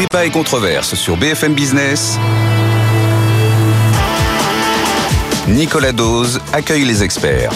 [0.00, 2.18] Débat et controverse sur BFM Business.
[5.46, 7.50] Nicolas Dose accueille les experts.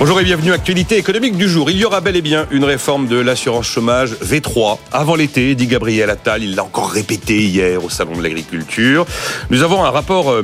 [0.00, 1.70] Bonjour et bienvenue à Actualité économique du jour.
[1.70, 5.68] Il y aura bel et bien une réforme de l'assurance chômage V3 avant l'été, dit
[5.68, 6.42] Gabriel Attal.
[6.42, 9.06] Il l'a encore répété hier au Salon de l'Agriculture.
[9.50, 10.42] Nous avons un rapport euh,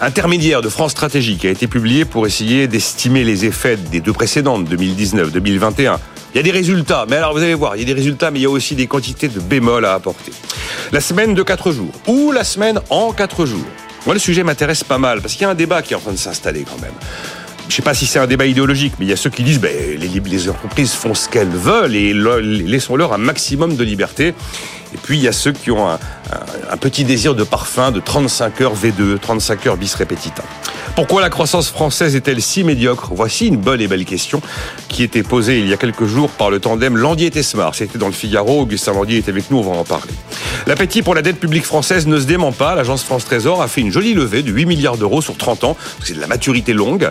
[0.00, 4.12] intermédiaire de France Stratégie qui a été publié pour essayer d'estimer les effets des deux
[4.12, 5.98] précédentes, 2019-2021.
[6.34, 8.30] Il y a des résultats, mais alors vous allez voir, il y a des résultats,
[8.30, 10.32] mais il y a aussi des quantités de bémol à apporter.
[10.90, 13.66] La semaine de 4 jours, ou la semaine en 4 jours.
[14.06, 16.00] Moi, le sujet m'intéresse pas mal, parce qu'il y a un débat qui est en
[16.00, 16.94] train de s'installer quand même.
[17.68, 19.60] Je sais pas si c'est un débat idéologique, mais il y a ceux qui disent
[19.60, 24.34] ben, les, les entreprises font ce qu'elles veulent et laissons-leur un maximum de liberté.
[24.94, 25.98] Et puis il y a ceux qui ont un,
[26.70, 30.42] un, petit désir de parfum de 35 heures V2, 35 heures bis répétita.
[30.94, 33.12] Pourquoi la croissance française est-elle si médiocre?
[33.14, 34.42] Voici une bonne et belle question
[34.88, 37.74] qui était posée il y a quelques jours par le tandem Landier-Tesmar.
[37.74, 40.12] C'était dans le Figaro, Augustin Landier est avec nous, on va en parler.
[40.66, 42.74] L'appétit pour la dette publique française ne se dément pas.
[42.74, 45.76] L'agence France Trésor a fait une jolie levée de 8 milliards d'euros sur 30 ans.
[46.04, 47.08] C'est de la maturité longue.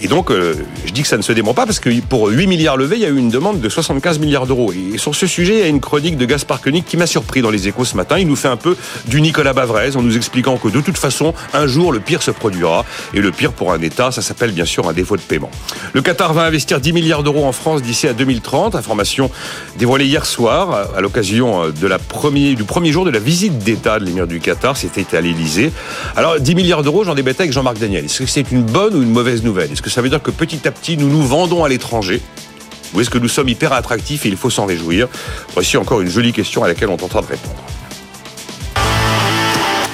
[0.00, 0.54] Et donc, euh,
[0.86, 3.02] je dis que ça ne se dément pas parce que pour 8 milliards levés, il
[3.02, 4.72] y a eu une demande de 75 milliards d'euros.
[4.72, 7.42] Et sur ce sujet, il y a une chronique de Gaspard Koenig qui m'a surpris
[7.42, 8.18] dans les échos ce matin.
[8.18, 11.34] Il nous fait un peu du Nicolas Bavrez en nous expliquant que de toute façon,
[11.54, 12.84] un jour, le pire se produira.
[13.14, 15.50] Et le pire pour un État, ça s'appelle bien sûr un défaut de paiement.
[15.92, 18.74] Le Qatar va investir 10 milliards d'euros en France d'ici à 2030.
[18.74, 19.30] Information
[19.78, 21.72] dévoilée hier soir à l'occasion
[22.08, 24.76] premier, du premier jour de la visite d'État de l'émir du Qatar.
[24.76, 25.72] C'était à l'Élysée.
[26.16, 28.04] Alors 10 milliards d'euros, j'en débattais avec Jean-Marc Daniel.
[28.04, 29.72] Est-ce que c'est une bonne ou une mauvaise nouvelle?
[29.72, 32.20] Est-ce que ça veut dire que petit à petit, nous nous vendons à l'étranger?
[32.94, 35.08] Ou est-ce que nous sommes hyper attractifs et il faut s'en réjouir?
[35.54, 37.56] Voici encore une jolie question à laquelle on tentera de répondre.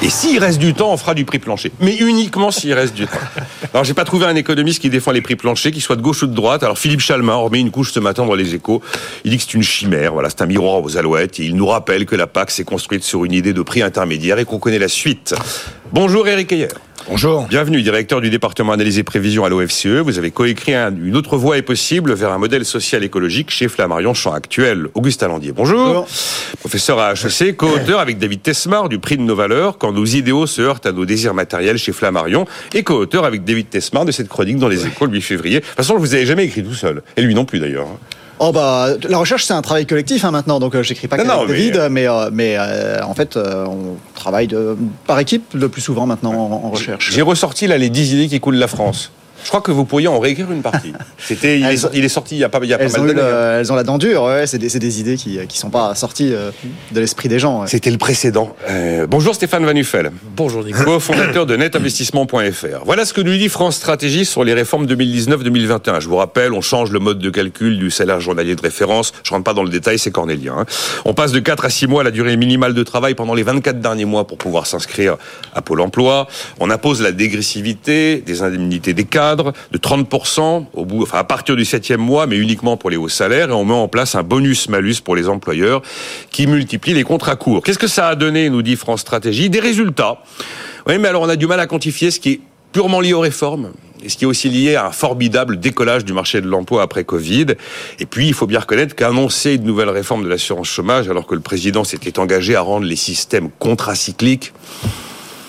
[0.04, 1.72] Et s'il reste du temps, on fera du prix plancher.
[1.80, 3.16] Mais uniquement s'il reste du temps.
[3.72, 6.22] Alors, j'ai pas trouvé un économiste qui défend les prix planchers, qui soit de gauche
[6.22, 6.62] ou de droite.
[6.62, 8.82] Alors, Philippe Chalmin remet une couche ce matin dans les échos.
[9.24, 10.12] Il dit que c'est une chimère.
[10.12, 11.40] Voilà, c'est un miroir aux alouettes.
[11.40, 14.38] Et il nous rappelle que la PAC s'est construite sur une idée de prix intermédiaire
[14.38, 15.34] et qu'on connaît la suite.
[15.94, 16.66] Bonjour Eric Ayer.
[17.08, 17.46] Bonjour.
[17.46, 19.86] Bienvenue, directeur du département analyse et prévision à l'OFCE.
[19.86, 24.12] Vous avez coécrit une autre voie est possible vers un modèle social écologique chez Flammarion
[24.12, 24.88] Champ Actuel.
[24.94, 25.78] Augustin Landier, bonjour.
[25.78, 26.08] bonjour.
[26.58, 30.48] Professeur à HEC, co-auteur avec David Tesmar du prix de nos valeurs quand nos idéaux
[30.48, 32.44] se heurtent à nos désirs matériels chez Flammarion
[32.74, 35.60] et co-auteur avec David Tesmar de cette chronique dans les écoles le 8 février.
[35.60, 37.04] De toute façon, vous avais jamais écrit tout seul.
[37.16, 37.86] Et lui non plus d'ailleurs.
[38.40, 41.48] Oh bah la recherche c'est un travail collectif hein, maintenant donc euh, j'écris pas qu'avec
[41.48, 45.68] David mais mais, euh, mais euh, en fait euh, on travaille de, par équipe le
[45.68, 47.12] plus souvent maintenant en, en recherche.
[47.12, 49.12] J'ai ressorti là les 10 idées qui coulent la France.
[49.44, 50.92] Je crois que vous pourriez en réécrire une partie.
[51.18, 53.06] C'était, il, est, il est sorti il y a pas, il y a pas mal
[53.06, 53.14] d'années.
[53.14, 55.94] Le, elles ont la dent dure, ouais, c'est des, des, idées qui qui sont pas
[55.94, 57.62] sorties de l'esprit des gens.
[57.62, 57.68] Ouais.
[57.68, 58.56] C'était le précédent.
[58.68, 60.10] Euh, bonjour Stéphane Van Uffel.
[60.36, 60.84] Bonjour Nicolas.
[60.84, 62.84] Co-fondateur de netinvestissement.fr.
[62.84, 66.00] Voilà ce que nous dit France Stratégie sur les réformes 2019-2021.
[66.00, 69.12] Je vous rappelle, on change le mode de calcul du salaire journalier de référence.
[69.22, 70.56] Je rentre pas dans le détail, c'est cornélien.
[70.58, 70.66] Hein.
[71.04, 73.80] On passe de 4 à 6 mois la durée minimale de travail pendant les 24
[73.80, 75.16] derniers mois pour pouvoir s'inscrire
[75.54, 76.28] à Pôle emploi.
[76.60, 79.04] On impose la dégressivité des indemnités des
[79.36, 83.08] de 30% au bout, enfin à partir du septième mois, mais uniquement pour les hauts
[83.08, 85.82] salaires, et on met en place un bonus-malus pour les employeurs
[86.30, 87.62] qui multiplie les contrats courts.
[87.62, 89.50] Qu'est-ce que ça a donné, nous dit France Stratégie?
[89.50, 90.22] Des résultats.
[90.86, 92.40] Oui, mais alors on a du mal à quantifier ce qui est
[92.72, 93.70] purement lié aux réformes,
[94.04, 97.04] et ce qui est aussi lié à un formidable décollage du marché de l'emploi après
[97.04, 97.46] Covid.
[98.00, 101.34] Et puis, il faut bien reconnaître qu'annoncer une nouvelle réforme de l'assurance chômage, alors que
[101.34, 104.52] le président s'était engagé à rendre les systèmes contracycliques,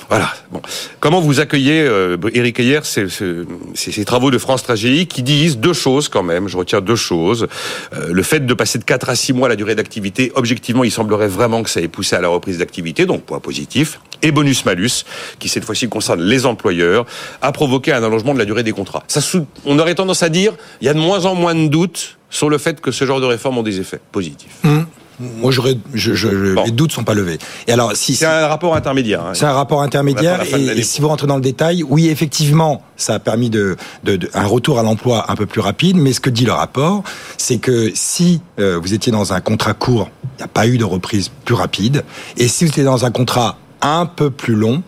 [0.09, 0.31] voilà.
[0.51, 0.61] Bon.
[0.99, 5.57] Comment vous accueillez, euh, Eric Ayer, ces, ces, ces, travaux de France Stratégie qui disent
[5.57, 7.47] deux choses quand même, je retiens deux choses.
[7.93, 10.91] Euh, le fait de passer de 4 à 6 mois la durée d'activité, objectivement, il
[10.91, 13.99] semblerait vraiment que ça ait poussé à la reprise d'activité, donc point positif.
[14.21, 15.05] Et bonus-malus,
[15.39, 17.05] qui cette fois-ci concerne les employeurs,
[17.41, 19.03] a provoqué un allongement de la durée des contrats.
[19.07, 19.21] Ça,
[19.65, 22.49] on aurait tendance à dire, il y a de moins en moins de doutes sur
[22.49, 24.57] le fait que ce genre de réformes ont des effets positifs.
[24.63, 24.81] Mmh.
[25.19, 26.63] Moi, j'aurais, je, je, bon.
[26.65, 27.37] les doutes sont pas levés.
[27.67, 29.25] Et alors, si c'est un rapport intermédiaire.
[29.25, 29.33] Hein.
[29.33, 30.41] C'est un rapport intermédiaire.
[30.43, 34.15] Et, et, si vous rentrez dans le détail, oui, effectivement, ça a permis de, de,
[34.17, 35.97] de un retour à l'emploi un peu plus rapide.
[35.97, 37.03] Mais ce que dit le rapport,
[37.37, 40.77] c'est que si euh, vous étiez dans un contrat court, il n'y a pas eu
[40.77, 42.03] de reprise plus rapide.
[42.37, 44.83] Et si vous étiez dans un contrat un peu plus long,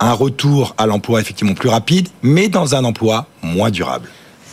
[0.00, 4.08] un retour à l'emploi effectivement plus rapide, mais dans un emploi moins durable.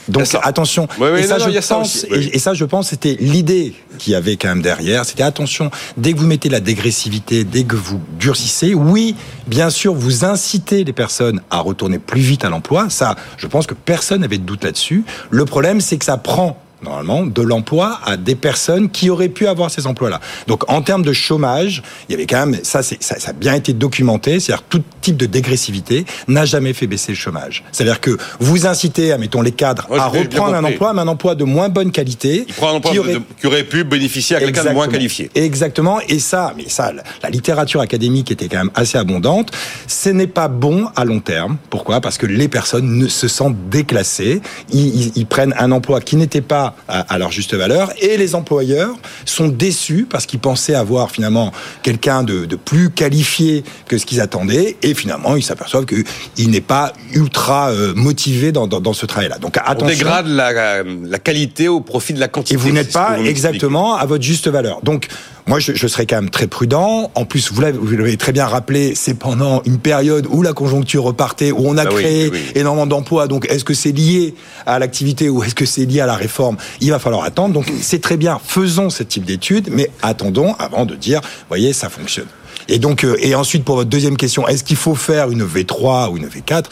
[0.07, 0.88] Donc attention.
[1.18, 4.62] et, ça, je pense, et, ça, je pense, c'était l'idée qu'il y avait quand même
[4.62, 5.06] derrière.
[5.06, 9.16] C'était attention, dès que vous mettez la dégressivité, dès que vous durcissez, oui,
[9.48, 12.90] bien sûr, vous incitez les personnes à retourner plus vite à l'emploi.
[12.90, 15.04] Ça, je pense que personne n'avait de doute là-dessus.
[15.30, 19.48] Le problème, c'est que ça prend normalement, de l'emploi à des personnes qui auraient pu
[19.48, 20.19] avoir ces emplois-là.
[20.48, 23.54] Donc, en termes de chômage, il y avait quand même, ça, ça, ça a bien
[23.56, 27.63] été documenté, c'est-à-dire tout type de dégressivité n'a jamais fait baisser le chômage.
[27.72, 31.44] C'est-à-dire que vous incitez, admettons, les cadres à reprendre un emploi, mais un emploi de
[31.44, 32.45] moins bonne qualité.
[32.48, 35.30] Il un emploi qui aurait, qui aurait pu bénéficier à quelqu'un de moins qualifié.
[35.36, 36.00] Exactement.
[36.07, 36.92] Et ça, mais ça,
[37.24, 39.51] la littérature académique était quand même assez abondante.
[39.88, 41.57] Ce n'est pas bon à long terme.
[41.69, 42.01] Pourquoi?
[42.01, 44.42] Parce que les personnes ne se sentent déclassées.
[44.71, 47.92] Ils, ils prennent un emploi qui n'était pas à, leur juste valeur.
[48.02, 48.96] Et les employeurs
[49.26, 51.52] sont déçus parce qu'ils pensaient avoir finalement
[51.84, 54.78] quelqu'un de, plus qualifié que ce qu'ils attendaient.
[54.82, 59.38] Et finalement, ils s'aperçoivent qu'il n'est pas ultra euh, motivé dans, ce travail-là.
[59.40, 59.86] Donc attention.
[59.86, 62.54] On dégrade la, la, qualité au profit de la quantité.
[62.54, 64.80] Et vous n'êtes pas exactement à votre juste valeur.
[64.84, 65.08] Donc
[65.47, 67.12] moi, je, je, serais quand même très prudent.
[67.13, 71.51] En plus, vous l'avez très bien rappelé, c'est pendant une période où la conjoncture repartait,
[71.51, 73.27] où on a bah créé énormément d'emplois.
[73.27, 74.33] Donc, est-ce que c'est lié
[74.65, 76.57] à l'activité ou est-ce que c'est lié à la réforme?
[76.81, 77.53] Il va falloir attendre.
[77.53, 78.39] Donc, c'est très bien.
[78.44, 82.27] Faisons ce type d'études, mais attendons avant de dire, voyez, ça fonctionne.
[82.68, 86.12] Et donc, euh, et ensuite pour votre deuxième question, est-ce qu'il faut faire une V3
[86.12, 86.65] ou une V4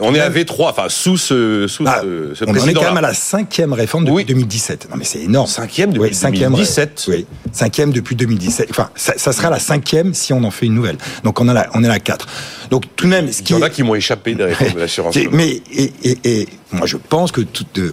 [0.00, 3.00] on est à V3, enfin sous ce, sous ah, ce, On est quand même à
[3.00, 4.88] la cinquième réforme depuis 2017.
[4.90, 5.46] Non mais c'est énorme.
[5.46, 7.04] Cinquième depuis 2017.
[7.08, 8.68] Oui, cinquième depuis 2017.
[8.70, 10.98] Enfin, ça, ça, sera la cinquième si on en fait une nouvelle.
[11.24, 12.26] Donc on a la, on est à la 4.
[12.70, 14.74] Donc tout de même, ce qui il y en a qui m'ont échappé des réformes
[14.74, 15.16] de l'assurance.
[15.32, 17.42] Mais et, et, et, moi je pense que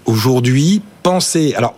[0.05, 1.53] aujourd'hui, penser.
[1.57, 1.75] Alors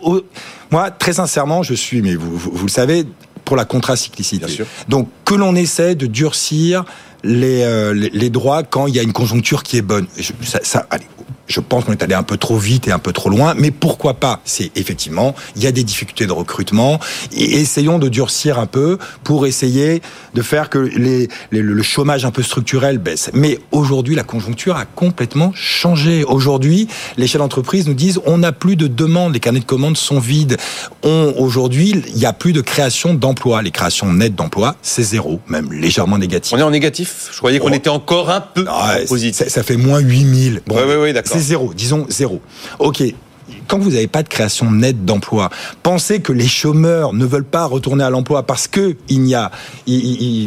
[0.70, 3.06] moi très sincèrement, je suis, mais vous, vous, vous le savez,
[3.50, 4.46] pour la contracyclicité.
[4.88, 6.84] Donc que l'on essaie de durcir
[7.24, 10.06] euh, les, les, droits quand il y a une conjoncture qui est bonne.
[10.42, 11.06] ça, ça, allez,
[11.50, 13.70] je pense qu'on est allé un peu trop vite et un peu trop loin, mais
[13.70, 14.40] pourquoi pas?
[14.44, 17.00] C'est effectivement, il y a des difficultés de recrutement
[17.32, 20.00] et essayons de durcir un peu pour essayer
[20.34, 23.30] de faire que les, le chômage un peu structurel baisse.
[23.34, 26.24] Mais aujourd'hui, la conjoncture a complètement changé.
[26.24, 29.96] Aujourd'hui, les chefs d'entreprise nous disent on n'a plus de demandes, les carnets de commandes
[29.96, 30.56] sont vides.
[31.02, 33.62] Aujourd'hui, il n'y a plus de création d'emplois.
[33.62, 36.52] Les créations nettes d'emplois, c'est zéro, même légèrement négatif.
[36.54, 37.28] On est en négatif?
[37.32, 37.74] Je croyais qu'on oh.
[37.74, 38.64] était encore un peu
[39.08, 39.48] positif.
[39.48, 40.62] Ça, fait moins 8000.
[40.66, 42.40] Bon, oui, oui, oui d'accord zéro, disons zéro.
[42.78, 43.02] Ok,
[43.70, 45.48] quand vous n'avez pas de création nette d'emploi,
[45.84, 49.52] pensez que les chômeurs ne veulent pas retourner à l'emploi parce que il y a,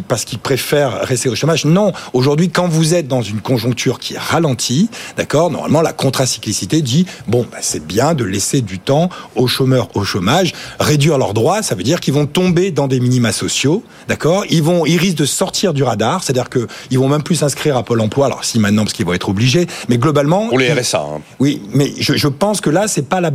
[0.09, 1.63] parce qu'ils préfèrent rester au chômage.
[1.63, 7.05] Non, aujourd'hui, quand vous êtes dans une conjoncture qui ralentit, d'accord, normalement la contracyclicité dit
[7.25, 11.63] bon, bah, c'est bien de laisser du temps aux chômeurs au chômage, réduire leurs droits,
[11.63, 15.19] ça veut dire qu'ils vont tomber dans des minima sociaux, d'accord, ils vont, ils risquent
[15.19, 18.43] de sortir du radar, c'est-à-dire que ils vont même plus s'inscrire à Pôle Emploi, alors
[18.43, 20.99] si maintenant parce qu'ils vont être obligés, mais globalement pour les RSA.
[20.99, 21.21] Hein.
[21.39, 23.30] Oui, mais je, je pense que là c'est pas la,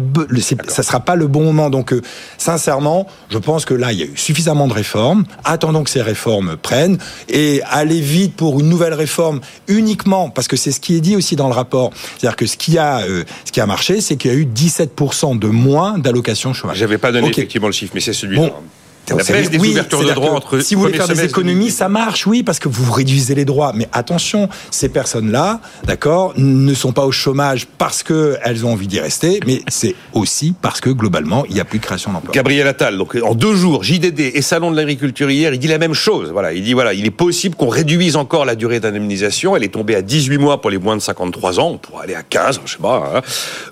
[0.66, 1.70] ça sera pas le bon moment.
[1.70, 2.02] Donc, euh,
[2.36, 5.24] sincèrement, je pense que là, il y a eu suffisamment de réformes.
[5.44, 6.98] Attendons que ces réformes prennent
[7.28, 11.14] et aller vite pour une nouvelle réforme uniquement parce que c'est ce qui est dit
[11.14, 11.92] aussi dans le rapport.
[11.94, 14.46] C'est-à-dire que ce qui a, euh, ce qui a marché, c'est qu'il y a eu
[14.46, 16.78] 17% de moins d'allocations chômage.
[16.78, 18.50] J'avais pas donné effectivement le chiffre, mais c'est celui-là.
[19.16, 22.26] La baisse des ouvertures de droits entre Si vous voulez faire des économies, ça marche,
[22.26, 23.72] oui, parce que vous réduisez les droits.
[23.74, 29.00] Mais attention, ces personnes-là, d'accord, ne sont pas au chômage parce qu'elles ont envie d'y
[29.00, 32.32] rester, mais c'est aussi parce que globalement, il n'y a plus de création d'emplois.
[32.32, 35.78] Gabriel Attal, donc en deux jours, JDD et Salon de l'agriculture hier, il dit la
[35.78, 36.30] même chose.
[36.30, 39.56] Voilà, il dit voilà, il est possible qu'on réduise encore la durée d'indemnisation.
[39.56, 41.70] Elle est tombée à 18 mois pour les moins de 53 ans.
[41.74, 43.12] On pourrait aller à 15, je sais pas.
[43.16, 43.20] Hein.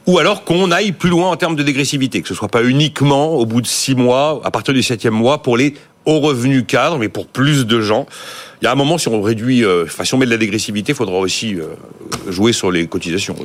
[0.06, 3.34] Ou alors qu'on aille plus loin en termes de dégressivité, que ce soit pas uniquement
[3.34, 5.74] au bout de 6 mois, à partir du 7e mois pour les
[6.06, 8.06] hauts revenus cadres, mais pour plus de gens.
[8.62, 10.38] Il y a un moment, si on réduit, euh, enfin, si on met de la
[10.38, 11.66] dégressivité, il faudra aussi euh,
[12.28, 13.36] jouer sur les cotisations.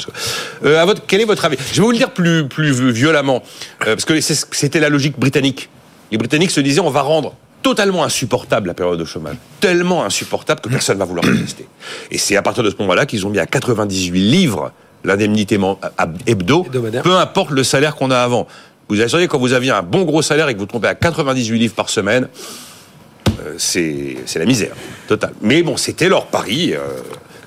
[0.64, 1.58] Euh, à votre, quel est votre avis?
[1.72, 3.44] Je vais vous le dire plus, plus violemment,
[3.80, 5.70] parce que c'était la logique britannique.
[6.12, 10.62] Les Britanniques se disaient, on va rendre totalement insupportable la période de chômage, tellement insupportable
[10.62, 11.68] que personne ne va vouloir résister.
[12.10, 14.72] Et c'est à partir de ce moment-là qu'ils ont mis à 98 livres
[15.04, 15.58] l'indemnité
[16.28, 16.68] hebdo,
[17.04, 18.48] peu importe le salaire qu'on a avant.
[18.92, 21.58] Vous assurez quand vous aviez un bon gros salaire et que vous tombez à 98
[21.58, 22.28] livres par semaine,
[23.40, 24.76] euh, c'est la misère
[25.08, 25.32] totale.
[25.40, 26.74] Mais bon, c'était leur pari.
[26.74, 26.80] Euh,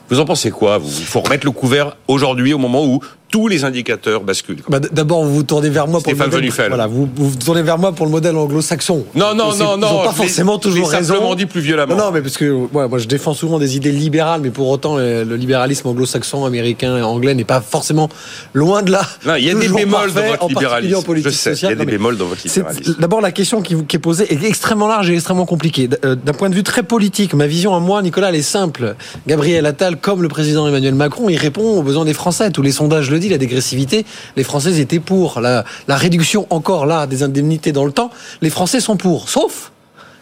[0.09, 3.01] vous en pensez quoi Il faut remettre le couvert aujourd'hui, au moment où
[3.35, 4.63] tous les indicateurs basculent.
[4.69, 6.53] Bah, D'abord, vous vous tournez vers moi pour le modèle.
[6.69, 9.07] Voilà, vous, vous tournez vers moi pour le modèle anglo-saxon.
[9.17, 10.03] Non, non, non, non.
[10.03, 11.15] Ils pas forcément toujours raison.
[11.15, 11.97] simplement dit plus violemment.
[11.97, 15.35] Non, mais parce que moi, je défends souvent des idées libérales, mais pour autant, le
[15.35, 18.09] libéralisme anglo-saxon, américain et anglais n'est pas forcément
[18.53, 19.03] loin de là.
[19.27, 21.03] Non, il y a des bémols dans votre libéralisme.
[21.17, 22.95] je sais, il y a des bémols dans votre libéralisme.
[23.01, 25.89] D'abord, la question qui, qui est posée est extrêmement large et extrêmement compliquée.
[26.05, 28.95] Euh, d'un point de vue très politique, ma vision à moi, Nicolas, elle est simple.
[29.27, 32.53] Gabriel Attal, comme le président Emmanuel Macron, il répond aux besoins des Français.
[32.53, 34.05] Tous les sondages le disent dit, la dégressivité,
[34.37, 35.41] les Français étaient pour.
[35.41, 38.11] La, la réduction encore là des indemnités dans le temps,
[38.43, 39.29] les Français sont pour.
[39.29, 39.73] Sauf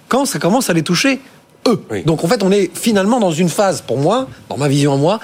[0.08, 1.20] quand ça commence à les toucher
[1.68, 1.80] eux.
[2.04, 4.96] Donc en fait, on est finalement dans une phase, pour moi, dans ma vision à
[4.96, 5.20] moi,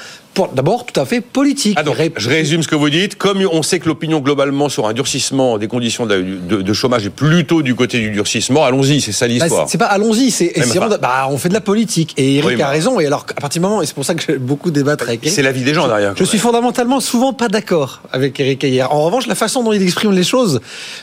[0.55, 1.77] d'abord tout à fait politique.
[1.79, 1.85] Ah
[2.17, 3.17] je résume ce que vous dites.
[3.17, 7.63] Comme on sait que l'opinion globalement sur un durcissement des conditions de, chômage est plutôt
[7.63, 9.69] du côté du durcissement, allons-y, c'est ça bah, l'histoire.
[9.69, 10.53] c'est pas allons-y, c'est
[11.01, 12.15] bah, on fait de la politique.
[12.17, 13.01] Et Eric a raison.
[13.01, 15.21] Et alors à partir du moment, et c'est pour ça que j'ai beaucoup débattre avec.
[15.29, 16.15] C'est la vie des gens derrière.
[16.17, 18.93] Je suis fondamentalement souvent pas d'accord avec Eric hier.
[18.93, 20.61] En revanche, la façon dont il exprime les choses,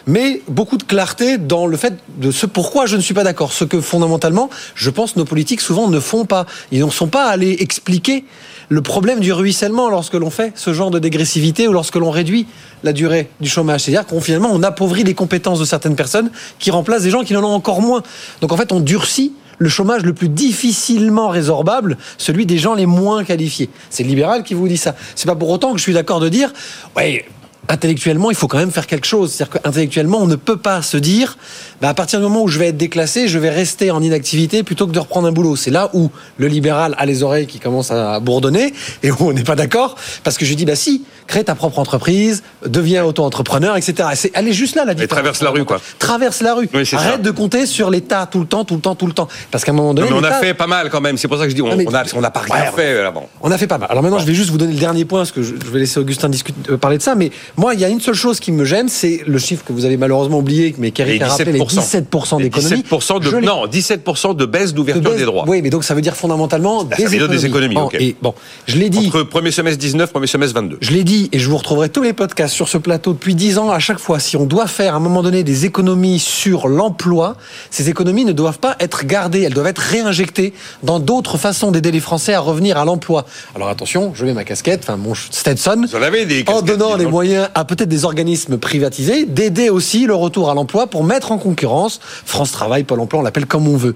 [0.07, 3.51] mais beaucoup de clarté dans le fait de ce pourquoi je ne suis pas d'accord.
[3.51, 6.45] Ce que fondamentalement, je pense, nos politiques souvent ne font pas.
[6.71, 8.23] Ils ne sont pas allés expliquer
[8.69, 12.47] le problème du ruissellement lorsque l'on fait ce genre de dégressivité ou lorsque l'on réduit
[12.83, 13.81] la durée du chômage.
[13.81, 16.29] C'est-à-dire qu'on finalement on appauvrit les compétences de certaines personnes
[16.59, 18.03] qui remplacent des gens qui en ont encore moins.
[18.41, 22.85] Donc en fait on durcit le chômage le plus difficilement résorbable, celui des gens les
[22.85, 23.69] moins qualifiés.
[23.89, 24.95] C'est le libéral qui vous dit ça.
[25.15, 26.51] C'est pas pour autant que je suis d'accord de dire,
[26.95, 27.25] ouais,
[27.69, 29.31] intellectuellement, il faut quand même faire quelque chose.
[29.33, 31.37] C'est-à-dire qu'intellectuellement, on ne peut pas se dire,
[31.81, 34.63] bah, à partir du moment où je vais être déclassé, je vais rester en inactivité
[34.63, 35.55] plutôt que de reprendre un boulot.
[35.55, 39.33] C'est là où le libéral a les oreilles qui commencent à bourdonner et où on
[39.33, 39.95] n'est pas d'accord.
[40.23, 44.09] Parce que je dis, bah si, crée ta propre entreprise, deviens auto-entrepreneur, etc.
[44.15, 45.05] C'est, elle est juste là, la différence.
[45.05, 45.81] Et traverse la rue, quoi.
[45.99, 46.69] Traverse la rue.
[46.93, 49.27] Arrête de compter sur l'État tout le temps, tout le temps, tout le temps.
[49.51, 50.09] Parce qu'à un moment donné.
[50.09, 51.17] mais on a fait pas mal quand même.
[51.17, 53.29] C'est pour ça que je dis, on, n'a pas rien fait avant.
[53.41, 53.87] On a fait pas mal.
[53.91, 55.99] Alors maintenant, je vais juste vous donner le dernier point, parce que je, vais laisser
[55.99, 57.15] Augustin discuter, euh, parler de ça.
[57.15, 59.73] Mais moi, il y a une seule chose qui me gêne, c'est le chiffre que
[59.73, 62.83] vous avez malheureusement oublié, mais qu'Eric a rappelé, les 17% d'économie.
[62.83, 65.45] 17% de, non, 17% de baisse d'ouverture des droits.
[65.47, 67.27] Oui, mais donc ça veut dire fondamentalement des, économies.
[67.27, 67.75] des économies.
[67.99, 68.33] et bon,
[68.67, 69.07] je l'ai dit.
[69.07, 70.77] Entre premier semestre 19, premier semestre 22.
[70.81, 73.57] Je l'ai dit, et je vous retrouverai tous les podcasts sur ce plateau depuis 10
[73.57, 73.69] ans.
[73.69, 77.37] À chaque fois, si on doit faire à un moment donné des économies sur l'emploi,
[77.69, 81.91] ces économies ne doivent pas être gardées, elles doivent être réinjectées dans d'autres façons d'aider
[81.91, 83.25] les Français à revenir à l'emploi.
[83.55, 86.95] Alors attention, je mets ma casquette, enfin mon Stetson, vous en avez des en donnant
[86.95, 91.31] les moyens à peut-être des organismes privatisés, d'aider aussi le retour à l'emploi pour mettre
[91.31, 93.95] en concurrence France Travail, Pôle Emploi, on l'appelle comme on veut.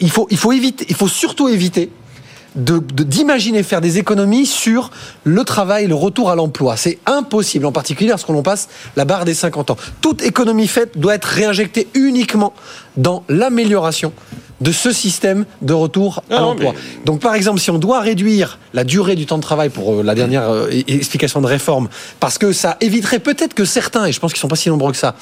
[0.00, 1.90] Il faut, il faut éviter, il faut surtout éviter
[2.54, 4.90] de, d'imaginer faire des économies sur
[5.24, 6.76] le travail, le retour à l'emploi.
[6.76, 9.76] C'est impossible, en particulier lorsqu'on passe la barre des 50 ans.
[10.00, 12.52] Toute économie faite doit être réinjectée uniquement
[12.96, 14.12] dans l'amélioration
[14.60, 16.74] de ce système de retour à l'emploi.
[17.04, 20.02] Donc par exemple, si on doit réduire la durée du temps de travail pour euh,
[20.02, 21.88] la dernière euh, explication de réforme,
[22.18, 24.92] parce que ça éviterait peut-être que certains, et je pense qu'ils sont pas si nombreux
[24.92, 25.14] que ça,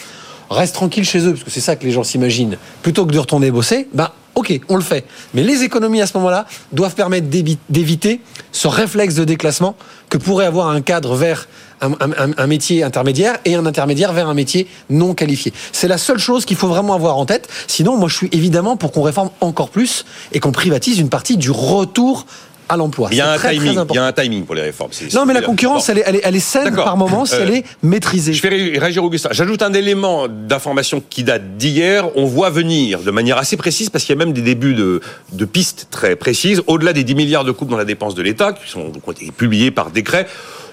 [0.50, 3.18] restent tranquilles chez eux, parce que c'est ça que les gens s'imaginent, plutôt que de
[3.18, 5.04] retourner bosser, ben ok, on le fait.
[5.34, 8.20] Mais les économies à ce moment-là doivent permettre d'éviter
[8.52, 9.74] ce réflexe de déclassement
[10.10, 11.48] que pourrait avoir un cadre vers
[11.80, 15.52] un, métier intermédiaire et un intermédiaire vers un métier non qualifié.
[15.72, 17.48] C'est la seule chose qu'il faut vraiment avoir en tête.
[17.66, 21.36] Sinon, moi, je suis évidemment pour qu'on réforme encore plus et qu'on privatise une partie
[21.36, 22.26] du retour
[22.68, 23.08] à l'emploi.
[23.12, 23.78] Il y a un timing.
[23.90, 24.90] il y a un timing pour les réformes.
[25.14, 27.64] Non, mais la concurrence, elle, est, elle, est, saine par moment si elle euh, est
[27.82, 28.32] maîtrisée.
[28.32, 29.30] Je vais réagir Augustin.
[29.32, 32.08] J'ajoute un élément d'information qui date d'hier.
[32.16, 35.00] On voit venir de manière assez précise, parce qu'il y a même des débuts de,
[35.32, 38.52] de pistes très précises, au-delà des 10 milliards de coupes dans la dépense de l'État,
[38.52, 40.26] qui sont ont été publiés par décret.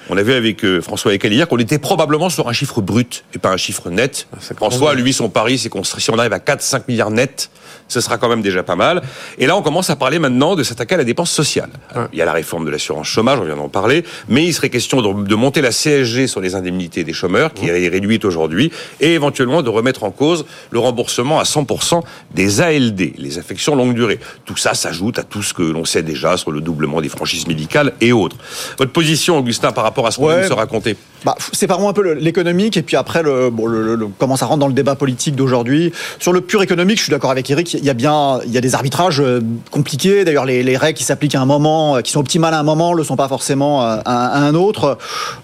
[0.10, 3.24] On a vu avec euh, François Eckel hier qu'on était probablement sur un chiffre brut
[3.34, 4.28] et pas un chiffre net.
[4.34, 7.50] Ah, François, lui, son pari, c'est qu'on si on arrive à 4-5 milliards nets,
[7.88, 9.02] ce sera quand même déjà pas mal.
[9.38, 11.70] Et là, on commence à parler maintenant de s'attaquer à la dépense sociale.
[12.14, 14.70] Il y a la réforme de l'assurance chômage, on vient d'en parler, mais il serait
[14.70, 19.14] question de, monter la CSG sur les indemnités des chômeurs, qui est réduite aujourd'hui, et
[19.14, 22.02] éventuellement de remettre en cause le remboursement à 100%
[22.34, 24.20] des ALD, les affections longue durée.
[24.46, 27.48] Tout ça s'ajoute à tout ce que l'on sait déjà sur le doublement des franchises
[27.48, 28.38] médicales et autres.
[28.78, 30.96] Votre position, Augustin, par rapport à ce qu'on vient de se raconter?
[31.24, 34.68] Bah, Séparons un peu l'économique et puis après le, bon, le, comment ça rentre dans
[34.68, 35.92] le débat politique d'aujourd'hui.
[36.20, 38.62] Sur le pur économique, je suis d'accord avec Eric, y a bien il y a
[38.62, 39.42] des arbitrages euh,
[39.72, 40.24] compliqués.
[40.24, 42.64] D'ailleurs, les, les, règles qui s'appliquent à un moment, euh, qui sont optimales à un
[42.64, 44.98] moment, ne le sont pas forcément à, un autre.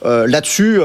[0.05, 0.79] Euh, Là-dessus,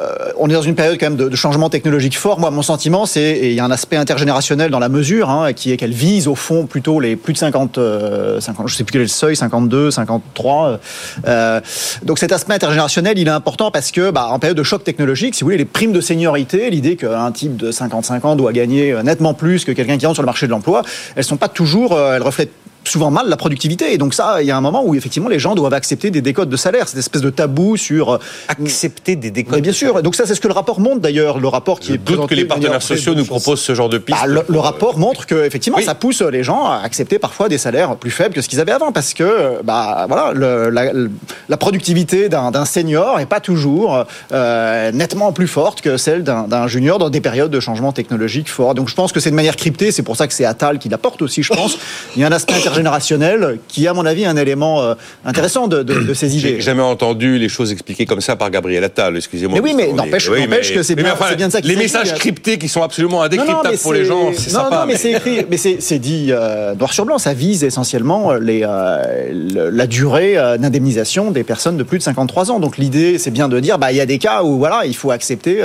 [0.00, 2.38] euh, on est dans une période quand même de, changement technologique fort.
[2.38, 5.72] Moi, mon sentiment, c'est il y a un aspect intergénérationnel dans la mesure, hein, qui
[5.72, 8.92] est qu'elle vise au fond plutôt les plus de 50, 50 euh, je sais plus
[8.92, 10.80] quel est le seuil, 52, 53.
[11.26, 11.60] Euh,
[12.02, 15.34] donc cet aspect intergénérationnel, il est important parce que, bah, en période de choc technologique,
[15.34, 18.94] si vous voulez, les primes de seniorité, l'idée qu'un type de 55 ans doit gagner
[19.02, 20.82] nettement plus que quelqu'un qui rentre sur le marché de l'emploi,
[21.16, 22.52] elles sont pas toujours, elles reflètent
[22.84, 23.92] souvent mal la productivité.
[23.92, 26.22] Et donc ça, il y a un moment où effectivement les gens doivent accepter des
[26.22, 28.18] décodes de salaire, cette espèce de tabou sur euh,
[28.48, 29.54] accepter des décodes.
[29.54, 30.02] Mais bien sûr.
[30.02, 31.38] Donc ça, c'est ce que le rapport montre d'ailleurs.
[31.38, 33.98] Le rapport qui Je est doute que les partenaires sociaux nous proposent ce genre de
[33.98, 34.18] piste.
[34.20, 37.96] Bah, le, rapport montre que effectivement, ça pousse les gens à accepter parfois des salaires
[37.96, 40.32] plus faibles que ce qu'ils avaient avant, parce que bah voilà,
[40.70, 46.98] la, productivité d'un senior est pas toujours euh, nettement plus forte que celle d'un junior
[46.98, 48.74] dans des périodes de changement technologique fort.
[48.74, 49.92] Donc je pense que c'est de manière cryptée.
[49.92, 51.42] C'est pour ça que c'est Attal qui l'apporte aussi.
[51.42, 51.78] Je pense.
[52.16, 55.68] Il y a un aspect intergénérationnel, qui à mon avis est un élément euh, intéressant
[55.68, 56.56] de, de, ces idées.
[56.56, 59.16] J'ai jamais entendu les choses expliquées comme ça par Gabriel Attal.
[59.16, 59.58] Excusez-moi.
[59.60, 61.60] Mais oui, mais n'empêche que c'est bien, bien, de ça.
[61.60, 64.80] Les messages cryptés qui sont absolument indécryptables pour les gens, c'est sympa.
[64.80, 67.18] Non, mais, c'est écrit, mais c'est dit euh, noir sur blanc.
[67.18, 72.60] Ça vise essentiellement les, la durée d'indemnisation des personnes de plus de 53 ans.
[72.60, 74.94] Donc l'idée, c'est bien de dire, bah il y a des cas où voilà, il
[74.94, 75.56] faut accepter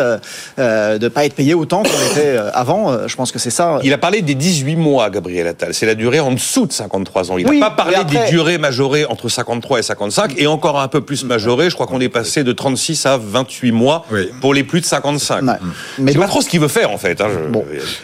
[0.57, 3.07] de ne pas être payé autant qu'on était avant.
[3.07, 3.79] Je pense que c'est ça.
[3.83, 5.73] Il a parlé des 18 mois, Gabriel Attal.
[5.73, 7.37] C'est la durée en dessous de 53 ans.
[7.37, 11.01] Il n'a pas parlé des durées majorées entre 53 et 55 et encore un peu
[11.01, 11.69] plus majorées.
[11.69, 14.05] Je crois qu'on est passé de 36 à 28 mois
[14.41, 15.43] pour les plus de 55.
[15.43, 15.53] Ouais.
[15.99, 17.21] Mais c'est pas trop ce qu'il veut faire en fait.
[17.21, 17.27] Hein.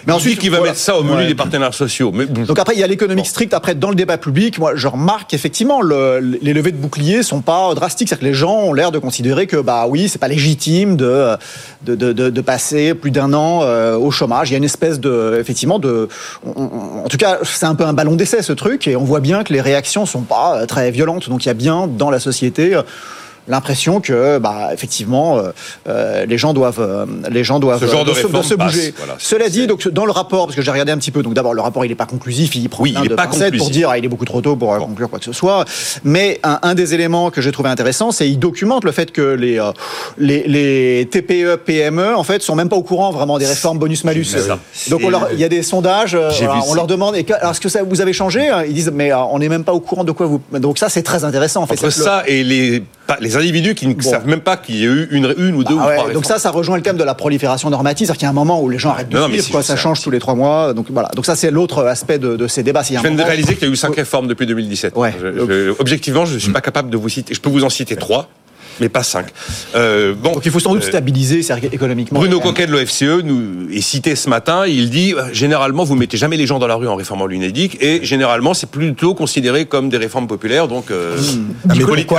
[0.06, 2.12] Mais ensuite, qu'il va mettre ça au menu des partenaires sociaux.
[2.14, 2.26] Mais...
[2.26, 3.54] Donc après, il y a l'économique stricte.
[3.54, 7.42] Après, dans le débat public, moi, je remarque effectivement le, les levées de boucliers sont
[7.42, 8.10] pas drastiques.
[8.10, 11.36] C'est-à-dire que les gens ont l'air de considérer que bah oui, c'est pas légitime de
[11.84, 14.50] de, de, de passer plus d'un an euh, au chômage.
[14.50, 16.08] Il y a une espèce de effectivement de
[16.46, 19.44] en tout cas, c'est un peu un ballon d'essai ce truc, et on voit bien
[19.44, 21.30] que les réactions sont pas euh, très violentes.
[21.30, 22.84] Donc il y a bien dans la société euh,
[23.48, 25.52] l'impression que, bah, effectivement, euh,
[25.88, 28.94] euh, les gens doivent, euh, les gens doivent Ce genre de, se, bouger.
[29.18, 31.54] Cela dit, donc dans le rapport, parce que j'ai regardé un petit peu, donc d'abord
[31.54, 33.98] le rapport il n'est pas conclusif, il prend oui, il de pas pour dire ah,
[33.98, 35.66] il est beaucoup trop tôt pour conclure quoi que ce soit.
[36.04, 39.62] Mais un, des éléments que j'ai trouvé intéressant, c'est il documente le fait que les,
[40.18, 44.04] les, les TPE PME en fait sont même pas au courant vraiment des réformes bonus
[44.04, 44.36] malus.
[44.90, 45.02] Donc
[45.34, 46.18] il y a des sondages,
[46.68, 49.64] on leur demande est-ce que ça vous avez changé Ils disent mais on n'est même
[49.64, 50.42] pas au courant de quoi vous.
[50.60, 51.74] Donc ça c'est très intéressant en fait.
[51.74, 52.84] Entre ça et les
[53.20, 55.76] les individus qui ne savent même pas qu'il y a eu une, une ou deux
[55.76, 58.26] bah ou trois Donc ça, ça rejoint le thème de la prolifération normative, c'est-à-dire qu'il
[58.26, 60.20] y a un moment où les gens arrêtent de suivre, quoi, ça change tous les
[60.20, 60.74] trois mois.
[60.74, 61.10] Donc voilà.
[61.16, 62.82] Donc ça, c'est l'autre aspect de, ces débats.
[62.84, 64.96] Je viens de réaliser qu'il y a eu cinq réformes depuis 2017.
[64.96, 65.14] Ouais.
[65.80, 67.34] objectivement, je ne suis pas capable de vous citer.
[67.34, 68.30] Je peux vous en citer trois
[68.82, 69.28] mais pas 5.
[69.76, 72.20] Euh, bon, Donc il faut sans doute euh, stabiliser économiquement.
[72.20, 74.66] Bruno Coquet de l'OFCE nous est cité ce matin.
[74.68, 77.78] Il dit euh, généralement vous mettez jamais les gens dans la rue en réformant l'UNEDIC
[77.82, 80.68] et généralement c'est plutôt considéré comme des réformes populaires.
[80.68, 81.18] Donc euh,
[81.68, 82.10] politique,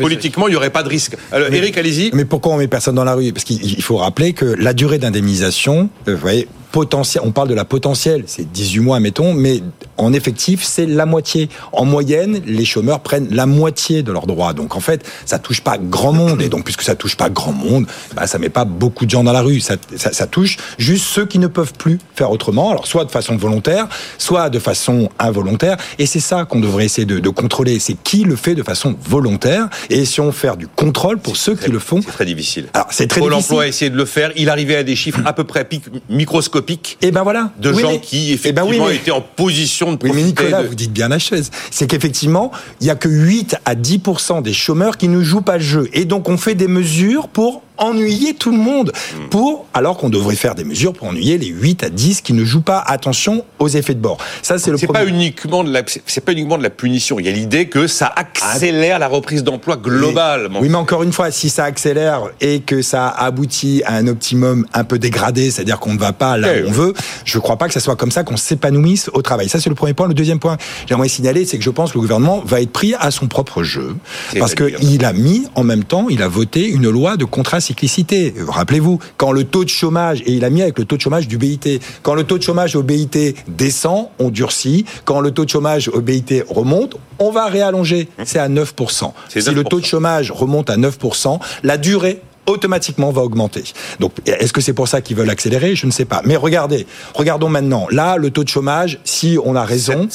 [0.00, 1.16] politiquement il n'y aurait pas de risque.
[1.30, 2.10] Alors, Eric, allez-y.
[2.14, 3.32] Mais pourquoi on met personne dans la rue?
[3.32, 7.64] Parce qu'il faut rappeler que la durée d'indemnisation, vous voyez, potentiel, on parle de la
[7.64, 9.62] potentielle, c'est 18 mois, mettons, mais
[9.96, 11.48] en effectif, c'est la moitié.
[11.72, 14.52] En moyenne, les chômeurs prennent la moitié de leurs droits.
[14.52, 16.42] Donc en fait, ça touche pas grand monde.
[16.42, 19.24] Et donc, puisque ça touche pas grand monde, bah, ça met pas beaucoup de gens
[19.24, 19.60] dans la rue.
[19.60, 22.70] Ça, ça, touche juste ceux qui ne peuvent plus faire autrement.
[22.70, 25.78] Alors, soit de façon volontaire, soit de façon involontaire.
[25.98, 27.78] Et c'est ça qu'on devrait essayer de, de contrôler.
[27.78, 29.70] C'est qui le fait de façon volontaire.
[29.88, 32.02] Et si on faire du contrôle pour ceux qui le font.
[32.02, 32.66] C'est très difficile.
[32.74, 33.50] Alors, c'est très Pôle difficile.
[33.54, 34.30] l'emploi a essayé de le faire.
[34.36, 35.66] Il arrivait à des chiffres à peu près
[36.10, 37.52] microscopiques et eh ben voilà.
[37.58, 39.98] de gens qui eh ben effectivement étaient en position de.
[40.02, 41.50] Oui, mais Nicolas, vous dites bien la chose.
[41.70, 42.50] C'est qu'effectivement,
[42.80, 45.88] il y a que 8 à 10% des chômeurs qui ne jouent pas le jeu.
[45.92, 49.28] Et donc on fait des mesures pour ennuyer tout le monde hmm.
[49.28, 52.44] pour alors qu'on devrait faire des mesures pour ennuyer les 8 à 10 qui ne
[52.44, 54.18] jouent pas attention aux effets de bord.
[54.42, 57.26] Ça c'est le c'est pas uniquement de la c'est pas uniquement de la punition, il
[57.26, 60.48] y a l'idée que ça accélère la reprise d'emploi globale.
[60.60, 64.66] Oui, mais encore une fois, si ça accélère et que ça aboutit à un optimum
[64.72, 67.56] un peu dégradé, c'est-à-dire qu'on ne va pas là où on veut, je ne crois
[67.56, 69.48] pas que ça soit comme ça qu'on s'épanouisse au travail.
[69.48, 70.08] Ça c'est le premier point.
[70.08, 72.94] Le deuxième point, j'aimerais signaler, c'est que je pense que le gouvernement va être pris
[72.98, 73.96] à son propre jeu
[74.38, 78.34] parce qu'il a mis en même temps, il a voté une loi de contrat cyclicité.
[78.46, 81.28] Rappelez-vous, quand le taux de chômage, et il a mis avec le taux de chômage
[81.28, 84.84] du BIT, quand le taux de chômage au BIT descend, on durcit.
[85.04, 88.08] Quand le taux de chômage au BIT remonte, on va réallonger.
[88.24, 89.12] C'est à 9%.
[89.28, 93.64] Si le taux de chômage remonte à 9%, la durée automatiquement va augmenter.
[93.98, 95.74] Donc, est-ce que c'est pour ça qu'ils veulent accélérer?
[95.74, 96.22] Je ne sais pas.
[96.24, 97.88] Mais regardez, regardons maintenant.
[97.90, 100.06] Là, le taux de chômage, si on a raison,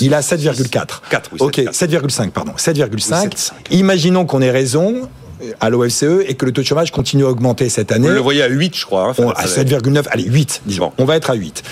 [0.00, 1.00] il a 7,4.
[1.08, 2.52] 4, oui, ok, 7,5, pardon.
[2.58, 3.52] 7,5.
[3.70, 5.08] Imaginons qu'on ait raison
[5.60, 8.08] à l'OFCE et que le taux de chômage continue à augmenter cette année.
[8.08, 9.12] Vous le voyez à 8, je crois.
[9.18, 10.92] Hein, à 7,9, allez, 8, disons.
[10.98, 11.62] On va être à 8.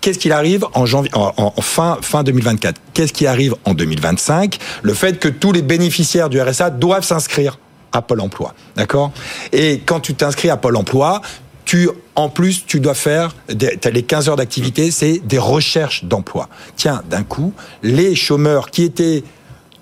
[0.00, 4.92] Qu'est-ce qui arrive en, janvier, en, fin, fin 2024 Qu'est-ce qui arrive en 2025 Le
[4.92, 7.58] fait que tous les bénéficiaires du RSA doivent s'inscrire
[7.90, 8.54] à Pôle emploi.
[8.76, 9.12] D'accord?
[9.52, 11.22] Et quand tu t'inscris à Pôle emploi,
[11.64, 16.50] tu, en plus, tu dois faire, as les 15 heures d'activité, c'est des recherches d'emploi.
[16.76, 19.24] Tiens, d'un coup, les chômeurs qui étaient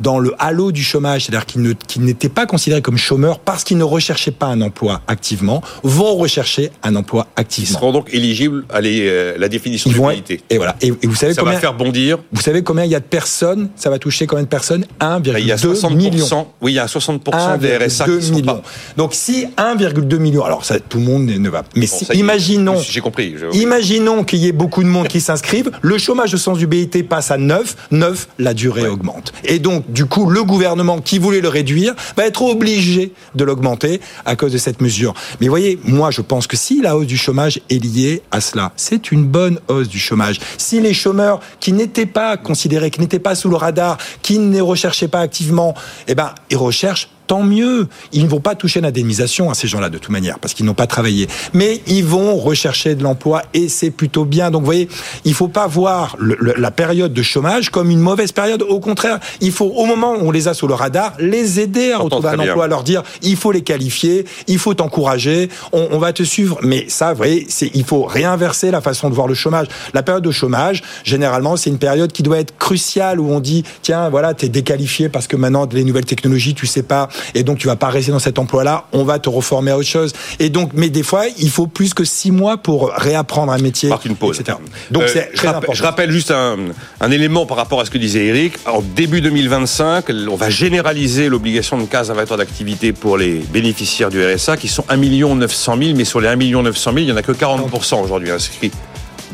[0.02, 3.84] dans le halo du chômage, c'est-à-dire qu'ils n'étaient pas considérés comme chômeurs parce qu'ils ne
[3.84, 7.70] recherchaient pas un emploi activement, vont rechercher un emploi activement.
[7.70, 10.40] Ils seront donc éligibles à euh, la définition de mobilité.
[10.50, 10.76] Et voilà.
[10.80, 12.18] Et, vous savez ça combien, va faire bondir.
[12.32, 14.84] Vous savez combien il y a de personnes Ça va toucher combien de personnes?
[15.00, 16.46] 1,2 million.
[16.60, 18.54] Oui, il y a 60% des RSA qui millions.
[18.54, 18.62] Pas...
[18.96, 21.62] Donc si 1,2 million, alors ça, tout le monde ne va.
[21.76, 23.34] Mais si, imaginons, j'ai compris.
[23.52, 27.04] Imaginons qu'il y ait beaucoup de monde qui s'inscrivent, le chômage au sens du BIT
[27.08, 29.32] passe à 9, 9, la durée augmente.
[29.44, 34.00] Et donc du coup, le gouvernement qui voulait le réduire va être obligé de l'augmenter
[34.24, 35.14] à cause de cette mesure.
[35.40, 38.72] Mais voyez, moi, je pense que si la hausse du chômage est liée à cela,
[38.76, 40.40] c'est une bonne hausse du chômage.
[40.56, 44.60] Si les chômeurs qui n'étaient pas considérés, qui n'étaient pas sous le radar, qui ne
[44.60, 45.74] recherchaient pas activement,
[46.08, 47.88] eh ben, ils recherchent tant mieux.
[48.12, 50.74] Ils ne vont pas toucher l'indemnisation à ces gens-là de toute manière parce qu'ils n'ont
[50.74, 51.28] pas travaillé.
[51.54, 54.50] Mais ils vont rechercher de l'emploi et c'est plutôt bien.
[54.50, 54.86] Donc vous voyez,
[55.24, 58.60] il faut pas voir la période de chômage comme une mauvaise période.
[58.60, 61.92] Au contraire, il faut au moment où on les a sous le radar, les aider
[61.92, 65.98] à retrouver un emploi, leur dire il faut les qualifier, il faut t'encourager, on, on,
[65.98, 66.58] va te suivre.
[66.62, 69.68] Mais ça, vous voyez, il faut réinverser la façon de voir le chômage.
[69.94, 73.64] La période de chômage, généralement, c'est une période qui doit être cruciale où on dit
[73.80, 77.42] tiens voilà, tu es déqualifié parce que maintenant les nouvelles technologies, tu sais pas et
[77.42, 80.12] donc tu vas pas rester dans cet emploi-là, on va te reformer à autre chose.
[80.38, 83.90] Et donc, mais des fois, il faut plus que six mois pour réapprendre un métier,
[84.04, 84.40] une pause.
[84.40, 84.58] etc.
[84.90, 85.72] Donc euh, c'est important.
[85.72, 86.56] Je rappelle juste un,
[87.00, 88.54] un, élément par rapport à ce que disait Eric.
[88.66, 93.38] En début 2025, on va généraliser l'obligation de 15 à 20 heures d'activité pour les
[93.52, 97.06] bénéficiaires du RSA, qui sont 1 900 000, mais sur les 1 900 000, il
[97.06, 98.72] n'y en a que 40% aujourd'hui inscrits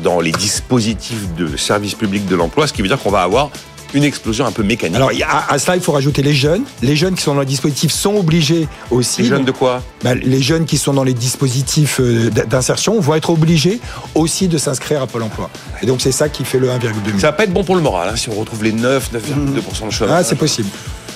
[0.03, 3.49] dans les dispositifs de service public de l'emploi, ce qui veut dire qu'on va avoir
[3.93, 4.95] une explosion un peu mécanique.
[4.95, 5.11] Alors
[5.49, 6.63] à, cela, il faut rajouter les jeunes.
[6.81, 9.23] Les jeunes qui sont dans le dispositif sont obligés aussi.
[9.23, 13.15] Les jeunes de quoi bah, Les jeunes qui sont dans les dispositifs euh, d'insertion vont
[13.15, 13.79] être obligés
[14.15, 15.49] aussi de s'inscrire à Pôle Emploi.
[15.81, 17.19] Et donc c'est ça qui fait le 1,2 million.
[17.19, 19.87] Ça va pas être bon pour le moral hein, si on retrouve les 9, 9,2%
[19.87, 20.15] de chômage.
[20.19, 20.69] Ah, c'est possible.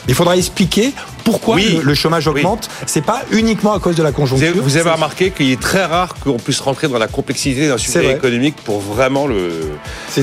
[0.08, 0.92] Il faudra expliquer
[1.24, 2.70] pourquoi le, chômage augmente.
[2.86, 4.54] C'est pas uniquement à cause de la conjoncture.
[4.62, 8.12] Vous avez, remarqué qu'il est très rare qu'on puisse rentrer dans la complexité d'un sujet
[8.12, 9.52] économique pour vraiment le.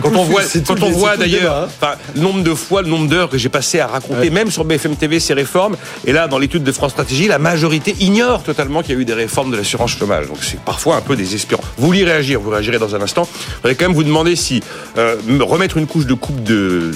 [0.02, 1.94] Quand on voit, quand on voit d'ailleurs, hein.
[2.14, 4.96] le nombre de fois, le nombre d'heures que j'ai passé à raconter, même sur BFM
[4.96, 5.76] TV, ces réformes.
[6.06, 9.04] Et là, dans l'étude de France Stratégie, la majorité ignore totalement qu'il y a eu
[9.04, 10.28] des réformes de l'assurance chômage.
[10.28, 11.62] Donc c'est parfois un peu désespérant.
[11.78, 13.26] Vous voulez réagir, vous réagirez dans un instant.
[13.48, 14.62] Je voudrais quand même vous demander si
[14.98, 16.92] euh, remettre une couche de coupe de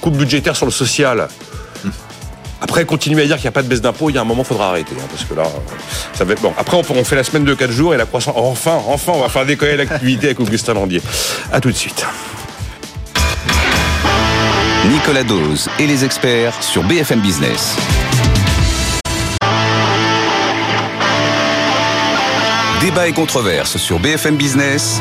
[0.00, 1.28] coupe budgétaire sur le social
[2.62, 4.24] après, continuer à dire qu'il n'y a pas de baisse d'impôt, il y a un
[4.24, 4.94] moment, il faudra arrêter.
[4.96, 5.42] Hein, parce que là,
[6.14, 6.54] ça va être bon.
[6.56, 8.34] Après, on, fait la semaine de 4 jours et la croissance.
[8.36, 11.02] Enfin, enfin, on va faire décoller l'activité avec Augustin Landier.
[11.52, 12.06] A tout de suite.
[14.88, 17.76] Nicolas Dose et les experts sur BFM Business.
[22.80, 25.00] Débat et controverse sur BFM Business.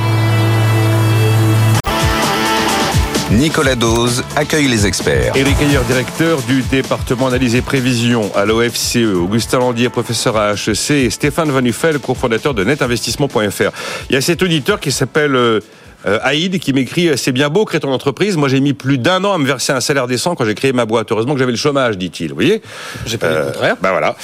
[3.42, 5.36] Nicolas Dose accueille les experts.
[5.36, 9.16] Éric Ayer, directeur du département analyse et prévision à l'OFCE.
[9.16, 10.92] Augustin Landier, professeur à HEC.
[10.92, 13.72] Et Stéphane Van Uffel, cofondateur de netinvestissement.fr.
[14.12, 15.62] Il y a cet auditeur qui s'appelle...
[16.06, 18.38] Euh, euh, Aïd qui m'écrit euh, c'est bien beau créer ton entreprise.
[18.38, 20.74] Moi j'ai mis plus d'un an à me verser un salaire décent quand j'ai créé
[20.74, 21.12] ma boîte.
[21.12, 22.30] Heureusement que j'avais le chômage, dit-il.
[22.30, 22.62] Vous voyez
[23.06, 23.78] J'ai pas le contraire.
[23.82, 24.16] Bah voilà.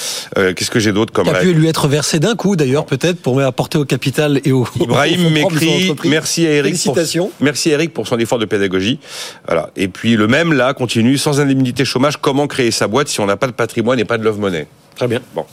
[0.53, 1.25] Qu'est-ce que j'ai d'autre comme.
[1.25, 4.51] Qui a pu lui être versé d'un coup d'ailleurs peut-être pour apporter au capital et
[4.51, 4.67] au.
[4.79, 6.75] Ibrahim m'écrit merci à Eric.
[6.75, 7.27] Félicitations.
[7.27, 8.99] Pour, merci Eric pour son effort de pédagogie.
[9.45, 9.69] Voilà.
[9.75, 12.17] Et puis le même là continue sans indemnité chômage.
[12.17, 14.67] Comment créer sa boîte si on n'a pas de patrimoine et pas de love money?
[14.95, 15.21] Très bien.
[15.35, 15.45] Bon.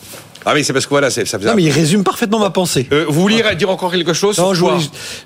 [0.47, 1.49] Ah oui, c'est parce que voilà, ça faisait.
[1.49, 2.87] Non, mais il résume parfaitement ma pensée.
[2.93, 4.65] Euh, vous vouliez dire encore quelque chose Non, je,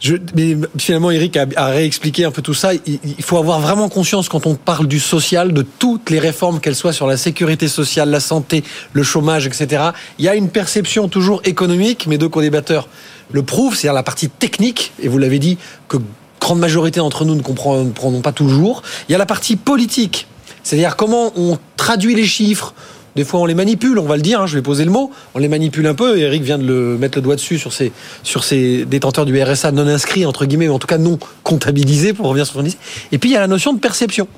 [0.01, 2.75] je, mais finalement, Eric a, a, réexpliqué un peu tout ça.
[2.75, 6.61] Il, il, faut avoir vraiment conscience quand on parle du social, de toutes les réformes,
[6.61, 9.91] qu'elles soient sur la sécurité sociale, la santé, le chômage, etc.
[10.19, 12.07] Il y a une perception toujours économique.
[12.07, 12.89] Mes deux co-débatteurs
[13.31, 14.93] le prouvent, c'est-à-dire la partie technique.
[15.03, 15.97] Et vous l'avez dit que
[16.41, 18.83] grande majorité d'entre nous ne comprendront pas toujours.
[19.09, 20.27] Il y a la partie politique,
[20.63, 22.75] c'est-à-dire comment on traduit les chiffres
[23.19, 25.11] des fois, on les manipule, on va le dire, hein, je vais poser le mot.
[25.35, 26.19] On les manipule un peu.
[26.19, 27.91] Eric vient de le mettre le doigt dessus sur ces,
[28.23, 28.45] sur
[28.87, 32.47] détenteurs du RSA non inscrits, entre guillemets, ou en tout cas non comptabilisés, pour revenir
[32.47, 32.77] sur ce qu'on.
[33.11, 34.29] Et puis, il y a la notion de perception.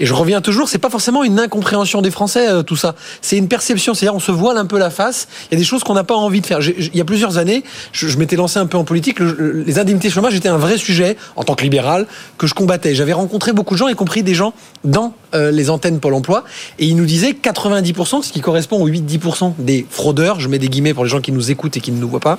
[0.00, 2.94] Et je reviens toujours, c'est pas forcément une incompréhension des Français, euh, tout ça.
[3.20, 3.94] C'est une perception.
[3.94, 5.28] C'est-à-dire, on se voile un peu la face.
[5.50, 6.60] Il y a des choses qu'on n'a pas envie de faire.
[6.60, 9.18] il y a plusieurs années, je, m'étais lancé un peu en politique.
[9.20, 12.06] les indemnités chômage étaient un vrai sujet, en tant que libéral,
[12.36, 12.94] que je combattais.
[12.94, 16.44] J'avais rencontré beaucoup de gens, y compris des gens dans euh, les antennes Pôle emploi.
[16.78, 20.68] Et ils nous disaient 90%, ce qui correspond aux 8-10% des fraudeurs, je mets des
[20.68, 22.38] guillemets pour les gens qui nous écoutent et qui ne nous voient pas,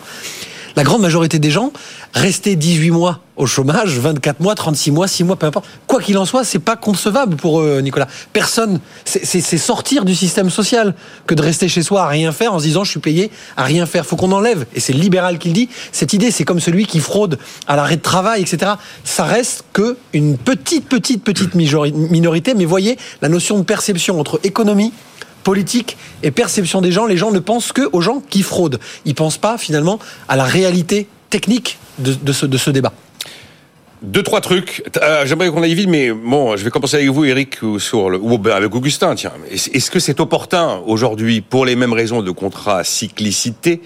[0.76, 1.72] la grande majorité des gens
[2.14, 5.66] rester 18 mois au chômage, 24 mois, 36 mois, 6 mois, peu importe.
[5.88, 8.08] Quoi qu'il en soit, c'est pas concevable pour eux, Nicolas.
[8.34, 10.94] Personne, c'est sortir du système social
[11.26, 13.64] que de rester chez soi à rien faire en se disant je suis payé à
[13.64, 14.06] rien faire.
[14.06, 14.66] Faut qu'on enlève.
[14.76, 15.70] Et c'est le libéral qui le dit.
[15.94, 18.74] Cette idée, c'est comme celui qui fraude à l'arrêt de travail, etc.
[19.06, 22.54] Ça reste que une petite, petite, petite minorité.
[22.56, 24.92] Mais voyez la notion de perception entre économie
[25.50, 27.08] politique et perception des gens.
[27.08, 28.80] Les gens ne pensent que aux gens qui fraudent.
[29.06, 32.94] Ils pensent pas finalement à la réalité technique de, ce, débat.
[34.04, 34.84] Deux trois trucs.
[35.02, 37.80] Euh, j'aimerais qu'on aille vite, mais bon, je vais commencer avec vous, Eric, ou
[38.38, 39.16] ben, avec Augustin.
[39.16, 43.82] Tiens, est-ce que c'est opportun aujourd'hui, pour les mêmes raisons de contrat cyclicité,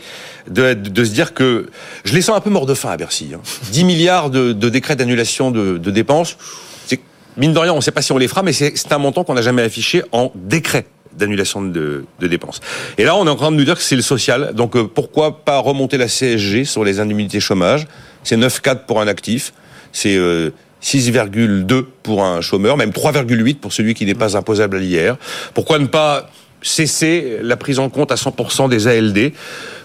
[0.49, 1.69] de, se dire que
[2.03, 3.31] je les sens un peu morts de faim à Bercy.
[3.33, 3.39] Hein.
[3.71, 6.35] 10 milliards de, décrets d'annulation de dépenses
[7.37, 9.23] mine de rien, on ne sait pas si on les fera, mais c'est un montant
[9.23, 10.85] qu'on n'a jamais affiché en décret
[11.17, 12.61] d'annulation de, dépenses.
[12.97, 14.53] Et là, on est en train de nous dire que c'est le social.
[14.53, 17.87] Donc, euh, pourquoi pas remonter la CSG sur les indemnités chômage?
[18.23, 19.53] C'est 9,4 pour un actif.
[19.91, 24.79] C'est 6,2 euh, pour un chômeur, même 3,8 pour celui qui n'est pas imposable à
[24.79, 25.17] l'IR.
[25.53, 26.29] Pourquoi ne pas
[26.63, 29.33] cesser la prise en compte à 100% des ALD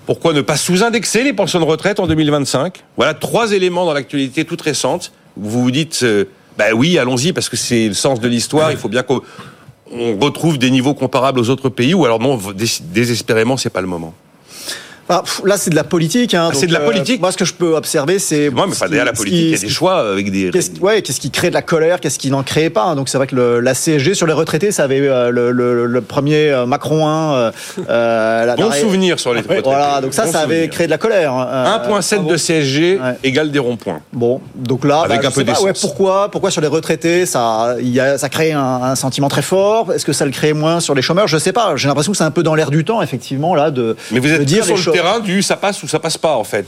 [0.07, 4.45] Pourquoi ne pas sous-indexer les pensions de retraite en 2025 Voilà trois éléments dans l'actualité
[4.45, 5.13] toute récente.
[5.37, 6.25] Vous vous dites, euh,
[6.57, 8.71] bah oui, allons-y, parce que c'est le sens de l'histoire.
[8.71, 9.23] Il faut bien qu'on
[10.21, 12.39] retrouve des niveaux comparables aux autres pays, ou alors non,
[12.93, 14.15] désespérément, c'est pas le moment.
[15.09, 16.35] Ah, là, c'est de la politique.
[16.35, 17.21] Hein, ah, c'est de la euh, politique.
[17.21, 18.51] moi, ce que je peux observer, c'est.
[18.51, 20.51] Moi, mais pas derrière la politique, il y a des choix avec des.
[20.51, 22.85] Qu'est-ce, ouais, qu'est-ce qui crée de la colère, qu'est-ce qui n'en crée pas.
[22.85, 22.97] Hein.
[22.97, 25.87] Donc, c'est vrai que le, la CSG sur les retraités, ça avait euh, le, le,
[25.87, 27.53] le, premier euh, Macron 1.
[27.89, 29.63] Euh, bon souvenir sur les retraités.
[29.63, 31.33] Voilà, donc ça, ça avait créé de la colère.
[31.33, 32.23] 1,7 hein.
[32.25, 34.01] de CSG égale des ronds-points.
[34.13, 37.77] Bon, donc là, avec bah, un peu pas, ouais, pourquoi, pourquoi sur les retraités, ça,
[37.81, 39.93] y a, ça crée un, un sentiment très fort?
[39.93, 41.29] Est-ce que ça le crée moins sur les chômeurs?
[41.29, 41.77] Je sais pas.
[41.77, 43.97] J'ai l'impression que c'est un peu dans l'air du temps, effectivement, là, de.
[44.11, 46.67] Mais vous êtes dire sur le du ça passe ou ça passe pas en fait.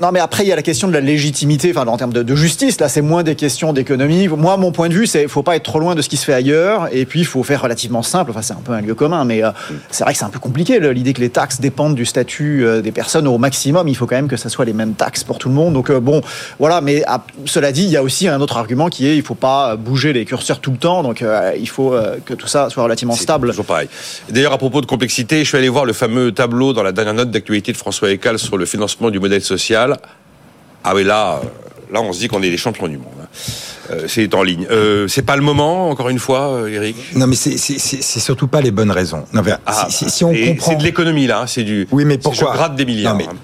[0.00, 2.36] Non, mais après, il y a la question de la légitimité, enfin, en termes de,
[2.36, 2.78] justice.
[2.80, 4.28] Là, c'est moins des questions d'économie.
[4.28, 6.18] Moi, mon point de vue, c'est qu'il faut pas être trop loin de ce qui
[6.18, 6.88] se fait ailleurs.
[6.92, 8.30] Et puis, il faut faire relativement simple.
[8.30, 9.50] Enfin, c'est un peu un lieu commun, mais euh,
[9.90, 10.78] c'est vrai que c'est un peu compliqué.
[10.80, 14.16] L'idée que les taxes dépendent du statut euh, des personnes au maximum, il faut quand
[14.16, 15.72] même que ça soit les mêmes taxes pour tout le monde.
[15.72, 16.20] Donc, euh, bon,
[16.58, 16.82] voilà.
[16.82, 19.34] Mais ah, cela dit, il y a aussi un autre argument qui est il faut
[19.34, 21.02] pas bouger les curseurs tout le temps.
[21.02, 21.24] Donc,
[21.58, 23.48] il faut que tout ça soit relativement stable.
[23.48, 23.88] Toujours pareil.
[24.28, 27.14] D'ailleurs, à propos de complexité, je suis allé voir le fameux tableau dans la dernière
[27.14, 29.85] note d'actualité de François Eccal sur le financement du modèle social.
[30.88, 33.08] Ah oui, là, euh, là, on se dit qu'on est les champions du monde.
[33.20, 33.26] Hein.
[33.90, 34.66] Euh, c'est en ligne.
[34.70, 36.96] Euh, c'est pas le moment, encore une fois, Eric?
[37.16, 39.24] Non, mais c'est surtout pas les bonnes raisons.
[39.32, 40.70] Non, ah, si, on comprend...
[40.70, 41.88] c'est de l'économie là, hein, c'est du.
[41.90, 42.52] Oui, mais pourquoi?
[42.52, 43.16] Je gratte des milliards.
[43.16, 43.34] Hein.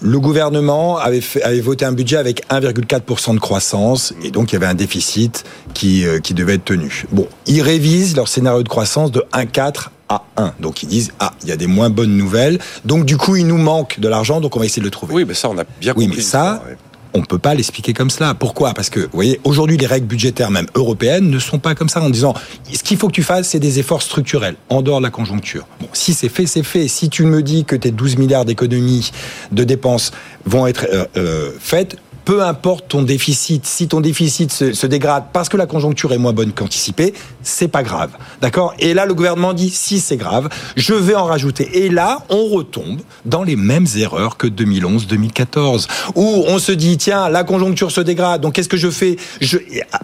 [0.00, 4.56] Le gouvernement avait, avait voté un budget avec 1,4% de croissance et donc il y
[4.56, 7.04] avait un déficit qui, qui devait être tenu.
[7.10, 10.54] Bon, ils révisent leur scénario de croissance de 1,4 à 1.
[10.60, 12.58] Donc ils disent ah il y a des moins bonnes nouvelles.
[12.84, 15.14] Donc du coup il nous manque de l'argent donc on va essayer de le trouver.
[15.14, 16.08] Oui mais ça on a bien compris.
[16.08, 16.62] Oui mais ça
[17.14, 18.34] on ne peut pas l'expliquer comme cela.
[18.34, 18.74] Pourquoi?
[18.74, 22.02] Parce que, vous voyez, aujourd'hui, les règles budgétaires, même européennes, ne sont pas comme ça
[22.02, 22.34] en disant
[22.72, 25.66] ce qu'il faut que tu fasses, c'est des efforts structurels, en dehors de la conjoncture.
[25.80, 26.88] Bon, si c'est fait, c'est fait.
[26.88, 29.10] Si tu me dis que tes 12 milliards d'économies,
[29.52, 30.12] de dépenses
[30.44, 31.96] vont être euh, euh, faites,
[32.28, 36.34] peu importe ton déficit, si ton déficit se, dégrade parce que la conjoncture est moins
[36.34, 38.10] bonne qu'anticipée, c'est pas grave.
[38.42, 38.74] D'accord?
[38.78, 41.86] Et là, le gouvernement dit, si c'est grave, je vais en rajouter.
[41.86, 45.86] Et là, on retombe dans les mêmes erreurs que 2011-2014,
[46.16, 49.16] où on se dit, tiens, la conjoncture se dégrade, donc qu'est-ce que je fais?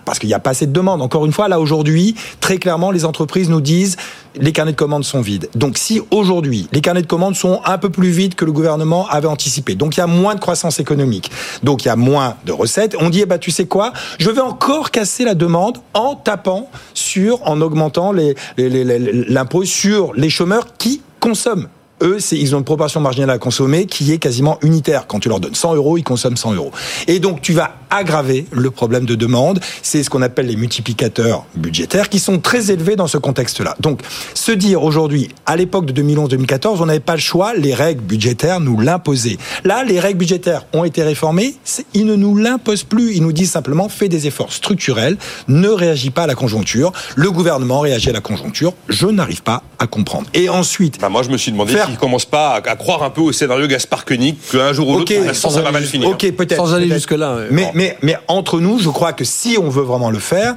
[0.07, 1.03] Parce qu'il n'y a pas assez de demande.
[1.03, 3.99] Encore une fois, là, aujourd'hui, très clairement, les entreprises nous disent,
[4.37, 5.49] les carnets de commandes sont vides.
[5.55, 9.09] Donc si aujourd'hui, les carnets de commandes sont un peu plus vides que le gouvernement
[9.09, 11.31] avait anticipé, donc il y a moins de croissance économique,
[11.63, 14.31] donc il y a moins de recettes, on dit, eh ben, tu sais quoi, je
[14.31, 18.13] vais encore casser la demande en tapant sur, en augmentant
[18.57, 21.69] l'impôt sur les chômeurs qui consomment
[22.03, 25.07] eux, ils ont une proportion marginale à consommer qui est quasiment unitaire.
[25.07, 26.73] Quand tu leur donnes 100 euros, ils consomment 100 euros.
[27.07, 29.61] Et donc, tu vas aggraver le problème de demande.
[29.83, 33.77] C'est ce qu'on appelle les multiplicateurs budgétaires qui sont très élevés dans ce contexte-là.
[33.81, 34.01] Donc,
[34.35, 38.61] se dire aujourd'hui, à l'époque de 2011-2014, on n'avait pas le choix, les règles budgétaires
[38.61, 39.39] nous l'imposaient.
[39.65, 41.57] Là, les règles budgétaires ont été réformées,
[41.95, 43.15] ils ne nous l'imposent plus.
[43.15, 45.17] Ils nous disent simplement, fais des efforts structurels,
[45.49, 46.93] ne réagis pas à la conjoncture.
[47.17, 48.73] Le gouvernement réagit à la conjoncture.
[48.89, 50.27] Je n'arrive pas à comprendre.
[50.35, 51.01] Et ensuite...
[51.01, 51.87] Bah moi, je me suis demandé faire...
[51.87, 55.35] s'il commence pas à, croire un peu au scénario Gaspard Koenig, qu'un jour ou l'autre,
[55.35, 56.09] ça va mal finir.
[56.09, 56.57] Ok, peut-être.
[56.57, 57.39] Sans aller jusque-là.
[57.51, 60.57] Mais, mais mais, entre nous, je crois que si on veut vraiment le faire,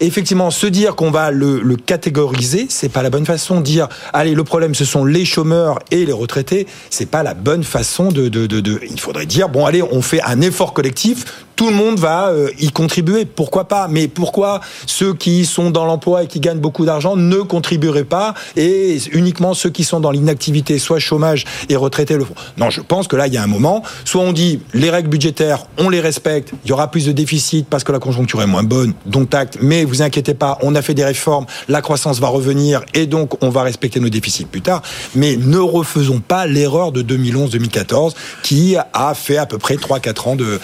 [0.00, 3.60] effectivement, se dire qu'on va le, le catégoriser, c'est pas la bonne façon.
[3.60, 7.64] Dire, allez, le problème, ce sont les chômeurs et les retraités, c'est pas la bonne
[7.64, 11.24] façon de, de, de, Il faudrait dire, bon, allez, on fait un effort collectif
[11.56, 13.24] tout le monde va euh, y contribuer.
[13.24, 13.88] Pourquoi pas?
[13.88, 18.34] Mais pourquoi ceux qui sont dans l'emploi et qui gagnent beaucoup d'argent ne contribueraient pas
[18.56, 22.34] et uniquement ceux qui sont dans l'inactivité, soit chômage et retraités le font?
[22.58, 23.82] Non, je pense que là, il y a un moment.
[24.04, 26.52] Soit on dit les règles budgétaires, on les respecte.
[26.64, 29.58] Il y aura plus de déficit parce que la conjoncture est moins bonne, dont acte.
[29.62, 33.42] Mais vous inquiétez pas, on a fait des réformes, la croissance va revenir et donc
[33.42, 34.82] on va respecter nos déficits plus tard.
[35.14, 40.36] Mais ne refaisons pas l'erreur de 2011-2014 qui a fait à peu près 3-4 ans
[40.36, 40.60] de,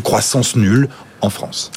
[0.00, 0.88] croissance nulle
[1.20, 1.70] en France.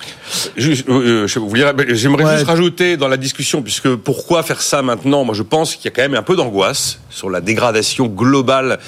[0.60, 5.24] Euh, euh, j'aimerais juste rajouter dans la discussion, puisque pourquoi faire ça maintenant?
[5.24, 8.80] Moi, je pense qu'il y a quand même un peu d'angoisse sur la dégradation globale.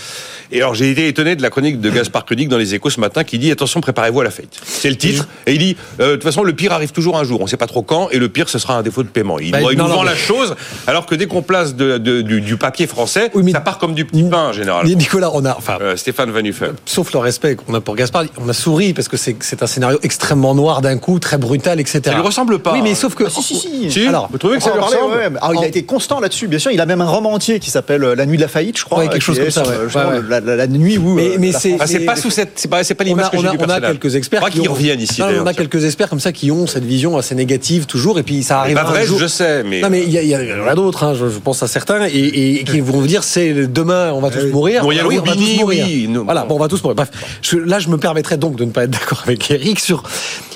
[0.54, 3.00] Et alors j'ai été étonné de la chronique de Gaspard Koenig dans les Échos ce
[3.00, 4.60] matin qui dit attention préparez-vous à la faillite.
[4.66, 7.24] C'est le titre et il dit euh, de toute façon le pire arrive toujours un
[7.24, 7.40] jour.
[7.40, 9.40] On ne sait pas trop quand et le pire ce sera un défaut de paiement.
[9.40, 10.56] Il, Bah, il non, nous non, vend mais- la chose
[10.88, 13.78] alors que dès qu'on place de- de- du, du papier français, Oui, mais- ça part
[13.78, 14.86] comme du petit pain en général.
[14.88, 16.74] Nicolas, on a, enfin, Euh, Stéphane Van Huffen.
[16.86, 20.00] sauf le respect qu'on a pour Gaspard, on a souri parce que c'est un scénario
[20.04, 22.02] extrêmement noir d'un coup, très brutal, etc.
[22.06, 22.74] Ça lui ressemble pas.
[22.74, 23.24] Oui, mais sauf que.
[23.26, 23.92] Ah, si, si, si.
[23.92, 26.20] Si Alors, vous trouvez que ça lui ressemble ouais, alors, il En- a été constant
[26.20, 26.72] là-dessus, bien sûr.
[26.72, 28.86] Il a même un roman entier qui s'appelle euh, La nuit de la faillite, je
[28.86, 29.00] crois.
[29.00, 29.78] Ouais, quelque qui chose comme ça, sur, ouais.
[29.80, 30.24] euh, justement, Ouais, ouais.
[30.30, 31.14] La, la- la nuit où.
[31.14, 33.30] Mais- euh, mais c'est- Ah, pas sous cette, c'est pas, c'est pas On l'image a,
[33.30, 35.22] que on j'ai du on a quelques experts ont- reviennent ici.
[35.22, 37.86] Non, mais d'ailleurs, on a quelques experts comme ça qui ont cette vision assez négative
[37.86, 39.20] toujours, et puis ça arrive pas vrai, un jour.
[39.20, 39.82] je sais, mais.
[39.82, 42.64] Non mais il y, il il en a d'autres, hein, je, pense à certains, et,
[42.66, 44.52] qui vont vous dire c'est demain on va tous oui.
[44.52, 44.82] mourir.
[44.84, 45.86] Bon, il y a oui, le on va tous mourir.
[46.26, 46.48] voilà, bon.
[46.50, 46.96] bon on va tous mourir.
[46.96, 47.10] Bref,
[47.42, 50.04] je- là je me permettrais donc de ne pas être d'accord avec Eric sur.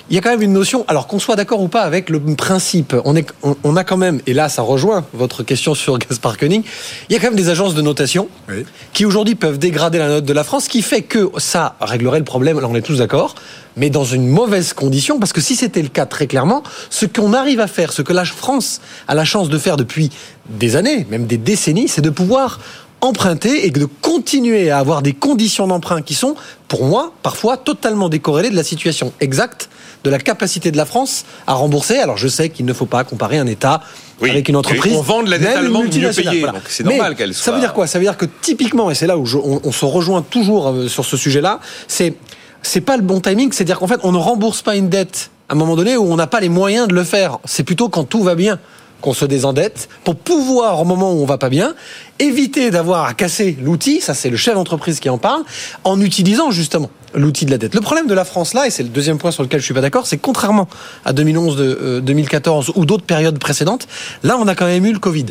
[0.10, 2.20] Il y a quand même une notion, alors qu'on soit d'accord ou pas avec le
[2.20, 5.98] principe, on, est, on, on a quand même, et là ça rejoint votre question sur
[6.00, 6.63] Gaspard Koenig,
[7.10, 8.65] il y a quand même des agences de notation Oui.
[8.94, 12.20] qui aujourd'hui peuvent dégrader la note de la France, ce qui fait que ça réglerait
[12.20, 13.34] le problème, là on est tous d'accord,
[13.78, 17.34] mais dans une mauvaise condition, parce que si c'était le cas très clairement, ce qu'on
[17.34, 20.12] arrive à faire, ce que la France a la chance de faire depuis
[20.50, 22.60] des années, même des décennies, c'est de pouvoir
[23.02, 26.36] emprunter et de continuer à avoir des conditions d'emprunt qui sont,
[26.68, 29.70] pour moi, parfois totalement décorrélées de la situation exacte
[30.06, 31.98] de la capacité de la France à rembourser.
[31.98, 33.82] Alors je sais qu'il ne faut pas comparer un État
[34.22, 34.30] Oui.
[34.30, 34.94] avec une entreprise.
[34.96, 37.60] On vend de la dette allemande mieux payée, donc c'est normal qu'elle Ça soit- veut
[37.60, 37.88] dire quoi?
[37.88, 40.70] Ça veut dire que typiquement, et c'est là où je- on, on se rejoint toujours
[40.70, 42.13] euh, sur ce sujet-là, c'est
[42.62, 43.52] c'est pas le bon timing.
[43.52, 46.15] C'est-à-dire qu'en fait, on ne rembourse pas une dette à un moment donné où on
[46.15, 47.38] n'a pas les moyens de le faire.
[47.46, 48.60] C'est plutôt quand tout va bien
[49.02, 51.76] qu'on se désendette pour pouvoir, au moment où on va pas bien,
[52.18, 55.44] éviter d'avoir à casser l'outil, ça c'est le chef d'entreprise qui en parle,
[55.84, 57.73] en utilisant justement l'outil de la dette.
[57.73, 59.73] Le problème de la France là, et c'est le deuxième point sur lequel je suis
[59.73, 60.67] pas d'accord, c'est contrairement
[61.04, 63.88] à 2011, de, euh, 2014 ou d'autres périodes précédentes,
[64.23, 65.28] là on a quand même eu le Covid.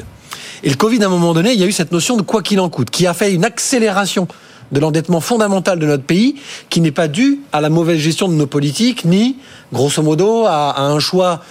[0.63, 2.43] Et le Covid, à un moment donné, il y a eu cette notion de quoi
[2.43, 4.27] qu'il en coûte, qui a fait une accélération
[4.73, 6.37] de l'endettement fondamental de notre pays,
[6.71, 9.37] qui n'est pas dû à la mauvaise gestion de nos politiques, ni,
[9.73, 11.43] grosso modo, à un choix,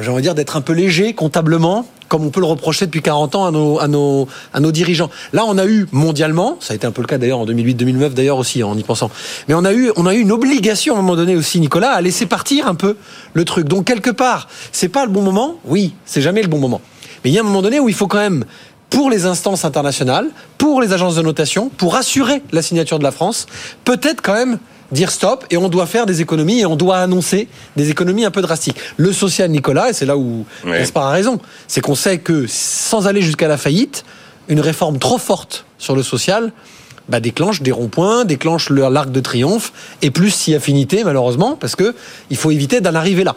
[0.00, 3.02] j'ai envie de dire, d'être un peu léger comptablement, comme on peut le reprocher depuis
[3.02, 5.10] 40 ans à nos, à nos, à nos dirigeants.
[5.32, 8.14] Là, on a eu mondialement, ça a été un peu le cas d'ailleurs en 2008-2009
[8.14, 9.10] d'ailleurs aussi, en y pensant,
[9.48, 11.92] mais on a eu, on a eu une obligation à un moment donné aussi, Nicolas,
[11.92, 12.96] à laisser partir un peu
[13.34, 13.68] le truc.
[13.68, 15.56] Donc quelque part, c'est pas le bon moment.
[15.64, 16.80] Oui, c'est jamais le bon moment.
[17.24, 18.44] Mais il y a un moment donné où il faut quand même,
[18.90, 23.10] pour les instances internationales, pour les agences de notation, pour assurer la signature de la
[23.10, 23.46] France,
[23.84, 24.58] peut-être quand même
[24.92, 28.30] dire stop et on doit faire des économies et on doit annoncer des économies un
[28.30, 28.78] peu drastiques.
[28.96, 30.44] Le social, Nicolas, et c'est là où.
[30.78, 34.04] Gaspard a raison, c'est qu'on sait que sans aller jusqu'à la faillite,
[34.48, 36.52] une réforme trop forte sur le social
[37.08, 39.72] bah, déclenche des ronds-points, déclenche le- l'arc de triomphe
[40.02, 41.94] et plus si affinité malheureusement parce que
[42.30, 43.34] il faut éviter d'en arriver là.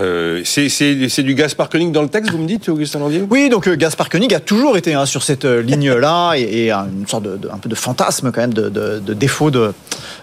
[0.00, 3.24] Euh, c'est du Gaspard Koenig dans le texte, vous me dites, Augustin Landier?
[3.30, 6.70] Oui, donc euh, Gaspard Koenig a toujours été hein, sur cette euh, ligne-là et, et
[6.72, 9.50] un- une sorte de, de- un peu de fantasme quand même de, de- de défaut
[9.50, 9.72] de,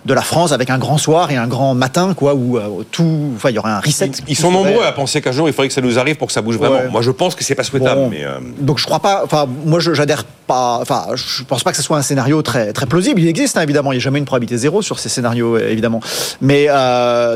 [0.06, 3.32] de la France avec un grand soir et un grand matin quoi où euh, tout,
[3.36, 4.12] enfin il y aurait un reset.
[4.28, 6.28] Ils, sont serait- nombreux à penser qu'un jour il faudrait que ça nous arrive pour
[6.28, 6.76] que ça bouge vraiment.
[6.76, 6.90] Ouais.
[6.90, 8.10] Moi je pense que c'est pas souhaitable, Bon.
[8.10, 8.26] mais
[8.60, 9.22] Donc je crois pas.
[9.24, 10.80] Enfin, moi j'adhère pas.
[10.82, 13.22] Enfin, je pense pas que ce soit un scénario très très plausible.
[13.22, 13.92] Il existe hein, évidemment.
[13.94, 16.02] Il n'y a jamais une probabilité zéro sur ces scénarios évidemment.
[16.42, 16.68] Mais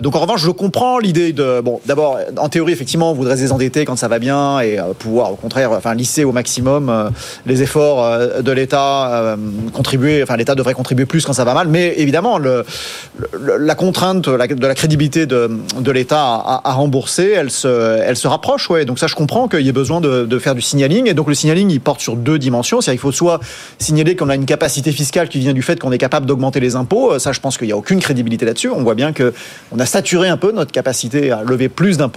[0.02, 1.62] donc en revanche, je comprends l'idée de.
[1.62, 4.94] Bon, d'abord en théorie effectivement, on voudrait se désendetter quand ça va bien et euh,
[4.98, 7.10] pouvoir au contraire, enfin lisser au maximum euh,
[7.46, 9.38] les efforts euh, de l'État, euh,
[9.74, 10.24] contribuer.
[10.24, 11.68] Enfin, l'État devrait contribuer plus quand ça va mal.
[11.68, 16.22] Mais évidemment, la contrainte de la crédibilité de, l'État
[16.64, 18.70] à, rembourser, elle se, elle se rapproche.
[18.70, 18.86] Ouais.
[18.86, 21.08] Donc ça, je comprends qu'il y ait besoin de, de faire du signaling.
[21.08, 22.82] Et donc le signaling, il porte sur deux dimensions.
[22.82, 23.40] C'est-à-dire qu'il faut soit
[23.80, 26.76] signaler qu'on a une capacité fiscale qui vient du fait qu'on est capable d'augmenter les
[26.76, 27.14] impôts.
[27.14, 28.70] Euh, Ça, je pense qu'il n'y a aucune crédibilité là-dessus.
[28.70, 29.34] On voit bien que
[29.72, 32.15] on a saturé un peu notre capacité à lever plus d'impôts.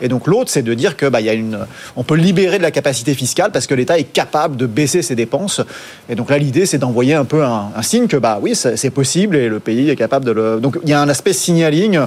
[0.00, 1.58] Et donc l'autre, c'est de dire que bah, il y a une,
[1.96, 5.14] on peut libérer de la capacité fiscale parce que l'État est capable de baisser ses
[5.14, 5.60] dépenses.
[6.08, 8.90] Et donc là, l'idée, c'est d'envoyer un peu un, un signe que bah oui, c'est
[8.90, 10.60] possible et le pays est capable de le.
[10.60, 12.00] Donc il y a un aspect signaling,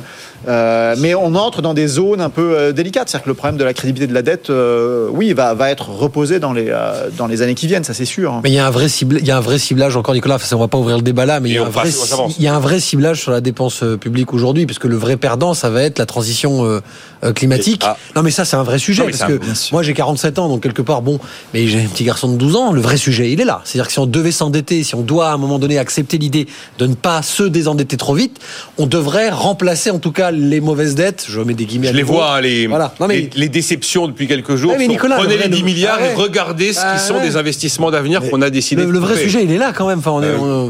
[0.48, 3.10] euh, mais on entre dans des zones un peu euh, délicates.
[3.10, 5.90] C'est-à-dire que le problème de la crédibilité de la dette, euh, oui, va, va être
[5.90, 8.34] reposé dans les, euh, dans les années qui viennent, ça c'est sûr.
[8.34, 8.42] hein.
[8.44, 10.36] Mais il y a un vrai cible, il y a un vrai ciblage encore Nicolas,
[10.36, 11.90] enfin, on va pas ouvrir le débat là, mais il y, a un vrai,
[12.38, 15.54] il y a un vrai ciblage sur la dépense publique aujourd'hui, puisque le vrai perdant,
[15.54, 16.82] ça va être la transition
[17.36, 17.84] climatique.
[17.84, 17.98] Et- ah.
[18.16, 19.40] Non mais ça c'est un vrai sujet, Non, parce un- que
[19.72, 21.20] moi j'ai 47 ans, donc quelque part, bon,
[21.54, 23.62] mais j'ai un petit garçon de 12 ans, le vrai sujet il est là.
[23.64, 26.48] C'est-à-dire que si on devait s'endetter, si on doit à un moment donné accepter l'idée
[26.80, 28.38] de ne pas se désendetter trop vite,
[28.78, 31.96] on devrait remplacer en tout cas les mauvaises dettes, je mets des guillemets je à
[31.96, 32.94] les vois, hein, les, Voilà.
[33.00, 34.74] Non, mais- les, les déceptions depuis quelques jours.
[34.78, 36.12] Mais sont, Nicolas, prenez le les 10 le- milliards Ah ouais.
[36.12, 37.22] et regardez ce qui Ah sont ouais.
[37.28, 39.88] des investissements d'avenir qu'on a décidé le, de le vrai sujet, il est là quand
[39.88, 40.00] même.
[40.00, 40.70] Enfin, on est, Euh,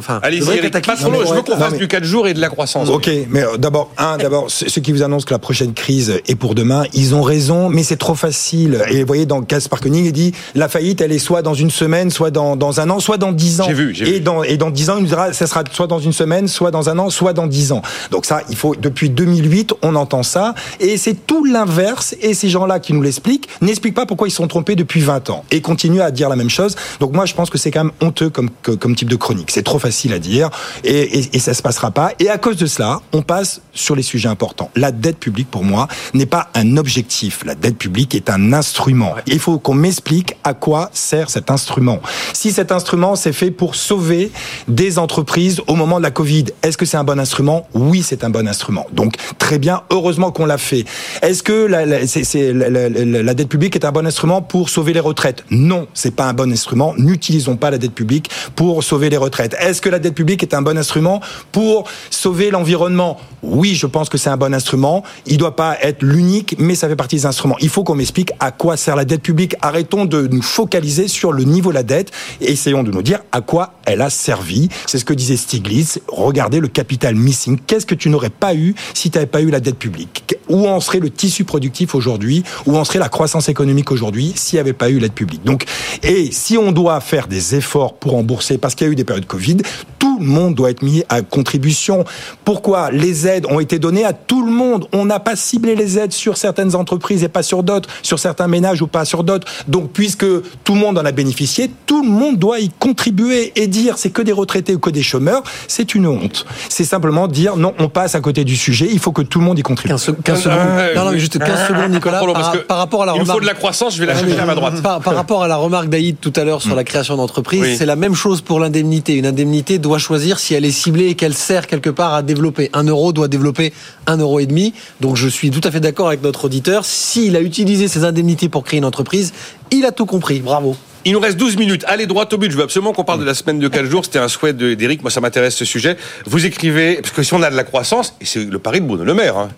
[0.61, 2.89] cataclysme, pas trop long, je veux qu'on fasse du 4 jours et de la croissance.
[2.89, 6.35] Ok, mais euh, d'abord, un, d'abord, ceux qui vous annoncent que la prochaine crise est
[6.37, 8.81] pour demain, ils ont raison, mais c'est trop facile.
[8.89, 11.69] Et vous voyez, dans Caspar Koenig, il dit la faillite, elle est soit dans une
[11.69, 13.65] semaine, soit dans, dans un an, soit dans dix ans.
[13.67, 14.19] J'ai vu, j'ai et vu.
[14.21, 16.71] Dans, et dans dix ans, il nous dira, ça sera soit dans une semaine, soit
[16.71, 17.81] dans un an, soit dans dix ans.
[18.11, 22.15] Donc ça, il faut, depuis 2008, on entend ça, et c'est tout l'inverse.
[22.21, 25.43] Et ces gens-là qui nous l'expliquent n'expliquent pas pourquoi ils sont trompés depuis 20 ans
[25.51, 26.75] et continuent à dire la même chose.
[26.99, 29.49] Donc moi, je pense que c'est quand même honteux comme, que- comme type de chronique.
[29.51, 30.49] C'est trop facile à dire
[30.83, 32.11] et, et, et ça se passera pas.
[32.19, 34.69] Et à cause de cela, on passe sur les sujets importants.
[34.75, 37.43] La dette publique, pour moi, n'est pas un objectif.
[37.45, 39.15] La dette publique est un instrument.
[39.25, 41.99] Il faut qu'on m'explique à quoi sert cet instrument.
[42.33, 44.31] Si cet instrument, c'est fait pour sauver
[44.67, 47.67] des entreprises au moment de la Covid, est-ce que c'est un bon instrument?
[47.73, 48.85] Oui, c'est un bon instrument.
[48.91, 50.85] Donc, très bien, heureusement qu'on l'a fait.
[51.21, 55.43] Est-ce que la, dette publique est un bon instrument pour sauver les retraites?
[55.49, 56.93] Non, c'est pas un bon instrument.
[56.97, 59.55] N'utilisons pas la dette publique pour sauver les retraites.
[59.59, 61.21] Est-ce que la dette publique est un bon instrument
[61.51, 63.17] pour sauver l'environnement?
[63.43, 65.03] Oui, je pense que c'est un bon instrument.
[65.25, 67.55] Il doit pas être l'unique, mais ça fait partie des instruments.
[67.59, 69.55] Il faut qu'on m'explique à quoi sert la dette publique.
[69.61, 72.11] Arrêtons de nous focaliser sur le niveau de la dette
[72.41, 74.69] et essayons de nous dire à quoi elle a servi.
[74.87, 75.99] C'est ce que disait Stiglitz.
[76.07, 77.59] Regardez le capital missing.
[77.65, 80.35] Qu'est-ce que tu n'aurais pas eu si tu n'avais pas eu la dette publique?
[80.49, 82.43] Où en serait le tissu productif aujourd'hui?
[82.65, 85.43] Où en serait la croissance économique aujourd'hui s'il n'y avait pas eu l'aide publique?
[85.43, 85.65] Donc,
[86.03, 89.03] et si on doit faire des efforts pour rembourser, parce qu'il y a eu des
[89.03, 89.57] périodes Covid,
[89.99, 92.05] tout le monde doit être mis à contribution.
[92.43, 94.87] Pourquoi les aides ont été données à tout le monde?
[94.93, 98.47] On n'a pas ciblé les aides sur certaines entreprises et pas sur d'autres, sur certains
[98.47, 99.47] ménages ou pas sur d'autres.
[99.67, 100.25] Donc, puisque
[100.63, 104.09] tout le monde en a bénéficié, tout le monde doit y contribuer et dire c'est
[104.09, 106.45] que des retraités ou que des chômeurs, c'est une honte.
[106.69, 109.45] C'est simplement dire non, on passe à côté du sujet, il faut que tout le
[109.45, 109.89] monde y contribue.
[109.89, 110.57] 15, 15 secondes.
[110.95, 112.19] Non, non, mais juste 15 secondes, Nicolas.
[112.19, 113.41] Par, parce que par rapport à la Il nous faut remarque.
[113.41, 114.81] de la croissance, je vais la Ah, chercher à ma droite.
[114.81, 117.75] Par, par rapport à la remarque d'Aïd tout à l'heure sur la création d'entreprise, Oui.
[117.77, 119.13] c'est la même chose pour l'indemnité.
[119.15, 122.69] Une indemnité doit choisir si elle est ciblée et qu'elle sert quelque part à développer.
[122.73, 123.73] Un euro doit développer
[124.05, 124.73] un euro et demi.
[125.01, 126.85] Donc je suis tout à fait d'accord avec notre auditeur.
[126.85, 129.33] S'il a utilisé ces indemnités pour créer une entreprise,
[129.71, 130.39] il a tout compris.
[130.39, 130.75] Bravo.
[131.05, 131.85] Il nous reste 12 minutes.
[131.87, 132.51] Allez, droit au but.
[132.51, 134.03] Je veux absolument qu'on parle de la semaine de 4 jours.
[134.05, 135.01] C'était un souhait d'Éric.
[135.01, 135.95] Moi, ça m'intéresse ce sujet.
[136.25, 138.85] Vous écrivez, parce que si on a de la croissance, et c'est le pari de
[138.85, 139.49] Bruno Le Maire, hein,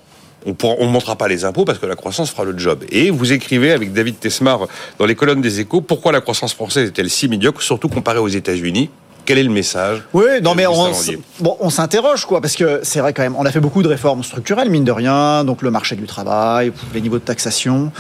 [0.46, 2.84] on ne montrera pas les impôts parce que la croissance fera le job.
[2.92, 4.68] Et vous écrivez avec David Tesmar
[4.98, 8.28] dans les colonnes des échos pourquoi la croissance française est-elle si médiocre, surtout comparée aux
[8.28, 8.90] États-Unis?
[9.30, 10.92] Quel est le message Oui, non mais on,
[11.40, 13.88] bon, on s'interroge quoi, parce que c'est vrai quand même, on a fait beaucoup de
[13.88, 17.92] réformes structurelles mine de rien, donc le marché du travail, les niveaux de taxation,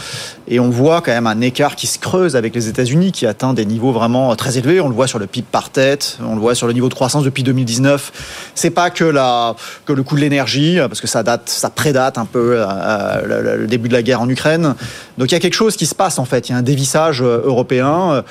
[0.47, 3.53] et on voit quand même un écart qui se creuse avec les États-Unis, qui atteint
[3.53, 4.82] des niveaux vraiment très élevés.
[4.82, 6.95] On le voit sur le PIB par tête, on le voit sur le niveau de
[6.95, 8.51] croissance depuis 2019.
[8.55, 9.55] C'est pas que la
[9.86, 13.57] que le coût de l'énergie, parce que ça date, ça prédate un peu euh, le,
[13.57, 14.73] le début de la guerre en Ukraine.
[15.19, 16.49] Donc il y a quelque chose qui se passe en fait.
[16.49, 18.23] Il y a un dévissage euh, européen.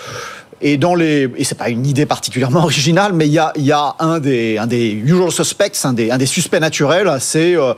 [0.61, 3.73] Et dans les, et c'est pas une idée particulièrement originale, mais il y a, y
[3.73, 7.75] a un des, un des usual suspects, un des, un des suspects naturels, c'est euh,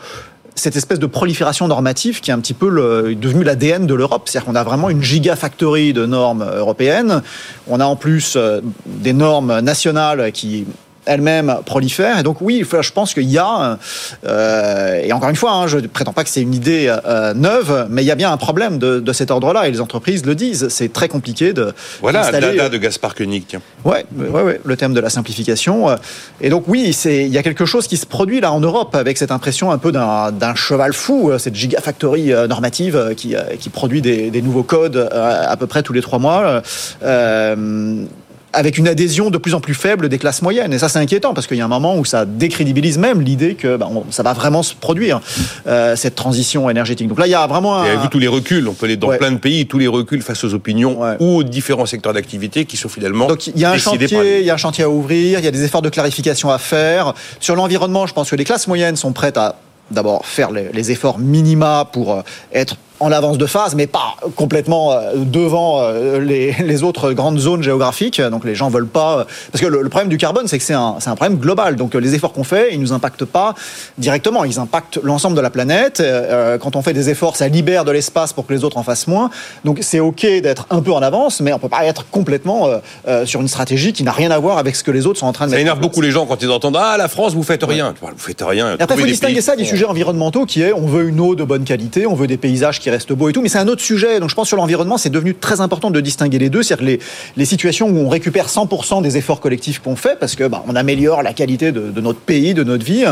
[0.54, 4.28] cette espèce de prolifération normative qui est un petit peu le, devenu l'ADN de l'Europe.
[4.28, 7.22] C'est-à-dire qu'on a vraiment une gigafactory de normes européennes.
[7.66, 10.66] On a en plus euh, des normes nationales qui
[11.06, 12.18] elles-mêmes prolifèrent.
[12.18, 13.78] Et donc oui, je pense qu'il y a,
[14.26, 17.34] euh, et encore une fois, hein, je ne prétends pas que c'est une idée euh,
[17.34, 20.24] neuve, mais il y a bien un problème de, de cet ordre-là, et les entreprises
[20.26, 20.68] le disent.
[20.68, 23.44] C'est très compliqué de Voilà, Dada de Gaspard Koenig.
[23.48, 23.62] Tiens.
[23.84, 25.96] Ouais, ouais, ouais, le thème de la simplification.
[26.40, 29.18] Et donc oui, il y a quelque chose qui se produit là en Europe avec
[29.18, 33.42] cette impression un peu d'un cheval fou, euh, cette gigafactory euh, normative euh, qui, euh,
[33.58, 36.62] qui produit des, des nouveaux codes euh, à peu près tous les trois mois.
[37.02, 38.04] Euh,
[38.52, 40.72] avec une adhésion de plus en plus faible des classes moyennes.
[40.72, 43.54] Et ça, c'est inquiétant, parce qu'il y a un moment où ça décrédibilise même l'idée
[43.54, 45.20] que bah, on- ça va vraiment se produire,
[45.68, 47.06] euh, cette transition énergétique.
[47.08, 47.90] Donc là, il y a vraiment Et un...
[47.90, 49.18] avec vous, tous les reculs, on peut aller dans Ouais.
[49.18, 51.16] plein de pays, tous les reculs face aux opinions Ouais.
[51.20, 54.46] ou aux différents secteurs d'activité qui sont finalement Donc il y a un chantier, il
[54.46, 57.14] y a un chantier à ouvrir, il y a des efforts de clarification à faire.
[57.38, 59.56] Sur l'environnement, je pense que les classes moyennes sont prêtes à
[59.90, 62.22] d'abord faire les, les efforts minima pour euh,
[62.52, 67.38] être en avance de phase, mais pas complètement euh, devant euh, les, les autres grandes
[67.38, 68.20] zones géographiques.
[68.20, 69.26] Donc les gens veulent pas...
[69.50, 71.76] Parce que le, le problème du carbone, c'est que c'est un, c'est un problème global.
[71.76, 73.54] Donc euh, les efforts qu'on fait, ils nous impactent pas
[73.98, 74.44] directement.
[74.44, 76.00] Ils impactent l'ensemble de la planète.
[76.00, 78.82] Euh, Quand on fait des efforts, ça libère de l'espace pour que les autres en
[78.82, 79.30] fassent moins.
[79.64, 82.78] Donc c'est OK d'être un peu en avance, mais on peut pas être complètement euh,
[83.08, 85.26] euh, sur une stratégie qui n'a rien à voir avec ce que les autres sont
[85.26, 85.62] en train de Ça mettre.
[85.62, 87.94] énerve beaucoup les gens quand ils entendent Ah, la France, vous faites rien.
[88.00, 88.76] Vous faites rien.
[88.78, 91.34] Et après, il faut distinguer ça des sujets environnementaux qui est on veut une eau
[91.34, 93.68] de bonne qualité, on veut des paysages qui restent beaux et tout, mais c'est un
[93.68, 94.20] autre sujet.
[94.20, 96.62] Donc je pense sur l'environnement, c'est devenu très important de distinguer les deux.
[96.62, 97.00] C'est-à-dire que les,
[97.36, 100.76] les situations où on récupère 100% des efforts collectifs qu'on fait parce que bah, on
[100.76, 103.04] améliore la qualité de, de notre pays, de notre vie,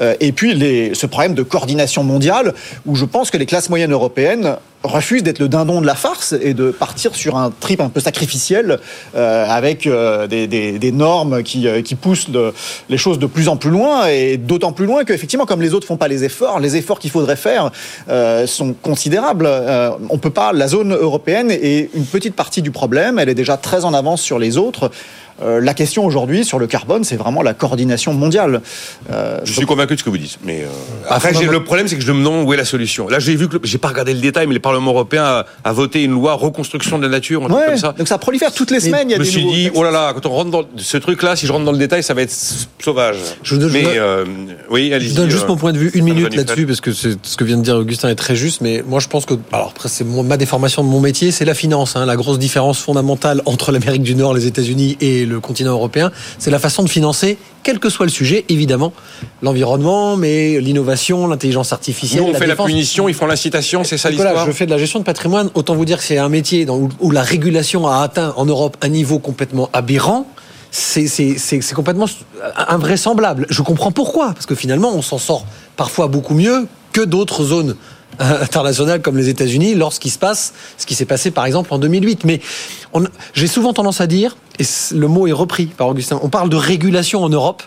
[0.00, 2.54] euh, et puis les, ce problème de coordination mondiale
[2.86, 6.34] où je pense que les classes moyennes européennes refuse d'être le dindon de la farce
[6.40, 8.78] et de partir sur un trip un peu sacrificiel
[9.14, 12.28] euh, avec euh, des, des, des, normes qui, euh, qui poussent
[12.88, 15.86] les choses de plus en plus loin et d'autant plus loin qu'effectivement comme les autres
[15.86, 17.70] font pas les efforts, les efforts qu'il faudrait faire
[18.08, 19.46] euh, sont considérables.
[19.46, 23.34] Euh, on peut pas, la zone européenne est une petite partie du problème, elle est
[23.34, 24.90] déjà très en avance sur les autres.
[25.42, 28.60] Euh, la question aujourd'hui sur le carbone, c'est vraiment la coordination mondiale.
[29.10, 30.66] Euh, je suis convaincu de ce que vous dites, mais euh,
[31.08, 33.08] bah, après le problème, c'est que je me demande où est la solution.
[33.08, 36.02] Là, j'ai vu que j'ai pas regardé le détail, mais le Parlement européen a, voté
[36.02, 37.94] une loi reconstruction de la nature, un ouais, comme ça.
[37.96, 39.08] Donc ça prolifère toutes les semaines.
[39.08, 40.96] il y a je me suis dit, oh là là, quand on rentre dans ce
[40.96, 42.34] truc-là, si je rentre dans le détail, ça va être
[42.82, 43.16] sauvage.
[43.42, 43.84] Je, mais
[44.70, 47.36] oui, allez Je donne juste mon point de vue une minute là-dessus parce que ce
[47.36, 49.88] que vient de dire Augustin est très juste, mais moi je pense que alors après
[49.88, 53.72] c'est ma déformation de mon métier, c'est la finance, hein, la grosse différence fondamentale entre
[53.72, 57.78] l'Amérique du Nord, les États-Unis et le continent européen c'est la façon de financer, quel
[57.78, 58.92] que soit le sujet, évidemment,
[59.42, 62.22] l'environnement, mais l'innovation, l'intelligence artificielle.
[62.22, 64.78] Nous, on fait la punition, ils font l'incitation, c'est ça l'histoire Je fais de la
[64.78, 66.66] gestion de patrimoine, autant vous dire que c'est un métier
[67.00, 70.26] où la régulation a atteint en Europe un niveau complètement aberrant
[70.70, 72.06] c'est complètement
[72.56, 73.46] invraisemblable.
[73.50, 75.44] Je comprends pourquoi, parce que finalement, on s'en sort
[75.76, 77.76] parfois beaucoup mieux que d'autres zones
[78.20, 82.24] internationales comme les États-Unis lorsqu'il se passe ce qui s'est passé par exemple en 2008.
[82.24, 82.40] Mais
[83.34, 84.64] j'ai souvent tendance à dire, et
[84.94, 87.62] le mot est repris par Augustin, on parle de régulation en Europe.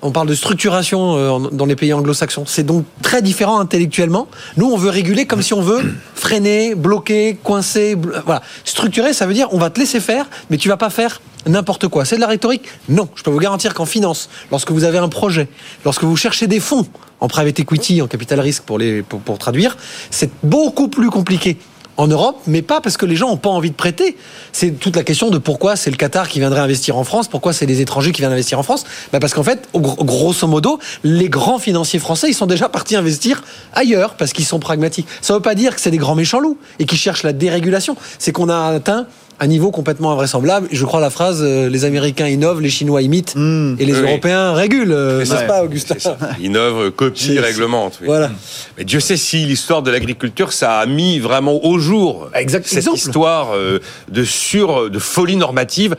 [0.00, 2.44] On parle de structuration euh, dans les pays anglo-saxons.
[2.46, 4.28] C'est donc très différent intellectuellement.
[4.56, 7.96] Nous, on veut réguler comme si on veut freiner, bloquer, coincer.
[8.24, 8.40] Voilà.
[8.64, 11.88] Structurer, ça veut dire on va te laisser faire, mais tu vas pas faire n'importe
[11.88, 12.04] quoi.
[12.04, 12.62] C'est de la rhétorique?
[12.88, 13.08] Non.
[13.16, 15.48] Je peux vous garantir qu'en finance, lorsque vous avez un projet,
[15.84, 16.86] lorsque vous cherchez des fonds
[17.20, 19.76] en private equity, en capital risque pour, les, pour, traduire,
[20.10, 21.58] c'est beaucoup plus compliqué
[21.96, 24.16] en Europe, mais pas parce que les gens n'ont pas envie de prêter.
[24.52, 27.52] C'est toute la question de pourquoi c'est le Qatar qui viendrait investir en France, pourquoi
[27.52, 28.84] c'est les étrangers qui viennent investir en France.
[29.12, 33.42] Bah parce qu'en fait, grosso modo, les grands financiers français, ils sont déjà partis investir
[33.72, 35.08] ailleurs parce qu'ils sont pragmatiques.
[35.22, 37.32] Ça ne veut pas dire que c'est des grands méchants loups et qui cherchent la
[37.32, 37.96] dérégulation.
[38.20, 39.08] C'est qu'on a atteint
[39.40, 40.68] un niveau complètement invraisemblable.
[40.72, 43.76] Je crois la phrase euh, les Américains innovent, les Chinois imitent hmm.
[43.78, 45.94] et les Européens régulent, euh, n'est-ce pas, Augustin
[46.40, 48.00] Innovent, copient, réglementent.
[48.04, 48.30] Voilà.
[48.76, 53.52] Mais Dieu sait si l'histoire de l'agriculture, ça a mis vraiment au jour cette histoire
[53.54, 53.78] euh,
[54.10, 55.96] de sur, de folie normative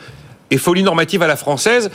[0.51, 1.89] et folie normative à la française.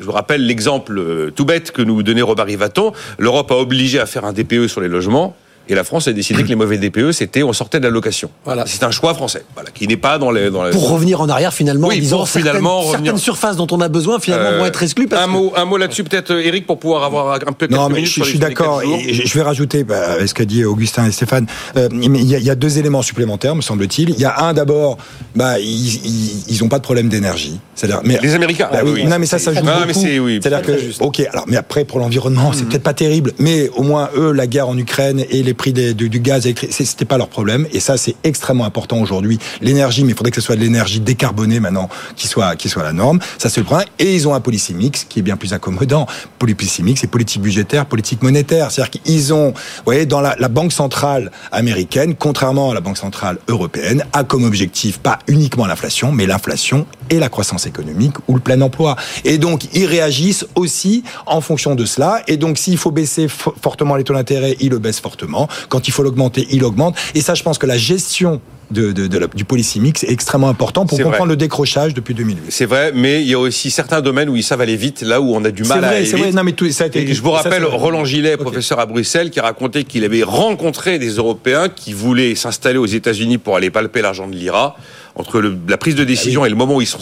[0.00, 2.92] Je vous rappelle l'exemple tout bête que nous donnait Robert Rivaton.
[3.18, 5.36] L'Europe a obligé à faire un DPE sur les logements.
[5.68, 8.30] Et la France a décidé que les mauvais DPE, c'était on sortait de la location.
[8.44, 8.64] Voilà.
[8.66, 11.52] C'est un choix français, voilà, qui n'est pas dans les, dans Pour revenir en arrière
[11.52, 14.82] finalement, oui, disant certaines, finalement certaines surfaces dont on a besoin finalement vont euh, être
[14.82, 15.08] exclues.
[15.12, 17.66] un mot, un mot là-dessus peut-être, Eric, pour pouvoir avoir un peu.
[17.70, 18.82] Non, mais je, suis d'accord.
[18.82, 21.46] Et je vais rajouter bah, ce qu'a dit Augustin et Stéphane.
[21.76, 24.10] Euh, il y, a deux éléments supplémentaires, me semble-t-il.
[24.10, 24.98] Il y a un d'abord,
[25.34, 27.60] bah, ils n'ont pas de problème d'énergie.
[27.74, 28.68] C'est-à-dire, mais les Américains.
[28.72, 29.92] Bah, oui, Non, mais ça, ça joue beaucoup.
[29.92, 32.68] C'est-à-dire que, ok, alors, mais après pour l'environnement, c'est mm.
[32.68, 36.20] peut-être pas terrible, mais au moins eux, la guerre en Ukraine et les prix du
[36.20, 37.66] gaz c'était pas leur problème.
[37.72, 39.38] Et ça, c'est extrêmement important aujourd'hui.
[39.60, 42.82] L'énergie, mais il faudrait que ce soit de l'énergie décarbonée maintenant qui soit, qui soit
[42.82, 43.18] la norme.
[43.36, 43.84] Ça, c'est le point.
[43.98, 46.06] Et ils ont un policy mix qui est bien plus accommodant.
[46.38, 48.70] Policy mix, c'est politique budgétaire, politique monétaire.
[48.70, 52.98] C'est-à-dire qu'ils ont, vous voyez, dans la, la banque centrale américaine, contrairement à la banque
[52.98, 58.34] centrale européenne, a comme objectif pas uniquement l'inflation, mais l'inflation et la croissance économique ou
[58.34, 58.96] le plein emploi.
[59.24, 62.22] Et donc, ils réagissent aussi en fonction de cela.
[62.26, 65.48] Et donc, s'il faut baisser fortement les taux d'intérêt, ils le baissent fortement.
[65.68, 66.96] Quand il faut l'augmenter, il augmente.
[67.14, 68.40] Et ça, je pense que la gestion
[68.70, 68.92] de,
[69.34, 72.44] du policy mix est extrêmement important pour comprendre le décrochage depuis 2008.
[72.50, 75.20] C'est vrai, mais il y a aussi certains domaines où ils savent aller vite, là
[75.20, 76.16] où on a du mal à aller vite.
[76.16, 76.32] Vrai.
[76.32, 79.40] Non, mais tout, ça a été, je vous rappelle Roland Gillet, professeur à Bruxelles, qui
[79.40, 84.28] racontait qu'il avait rencontré des Européens qui voulaient s'installer aux États-Unis pour aller palper l'argent
[84.28, 84.76] de l'IRA.
[85.14, 87.00] Entre la prise de décision ah et le moment où ils sont,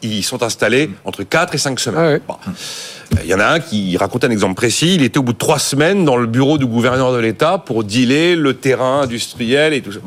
[0.00, 2.20] ils, sont installés, entre 4 et 5 semaines.
[2.26, 2.34] Ah
[3.22, 4.94] il y en a un qui racontait un exemple précis.
[4.94, 7.84] Il était au bout de trois semaines dans le bureau du gouverneur de l'État pour
[7.84, 10.00] dealer le terrain industriel et tout ça.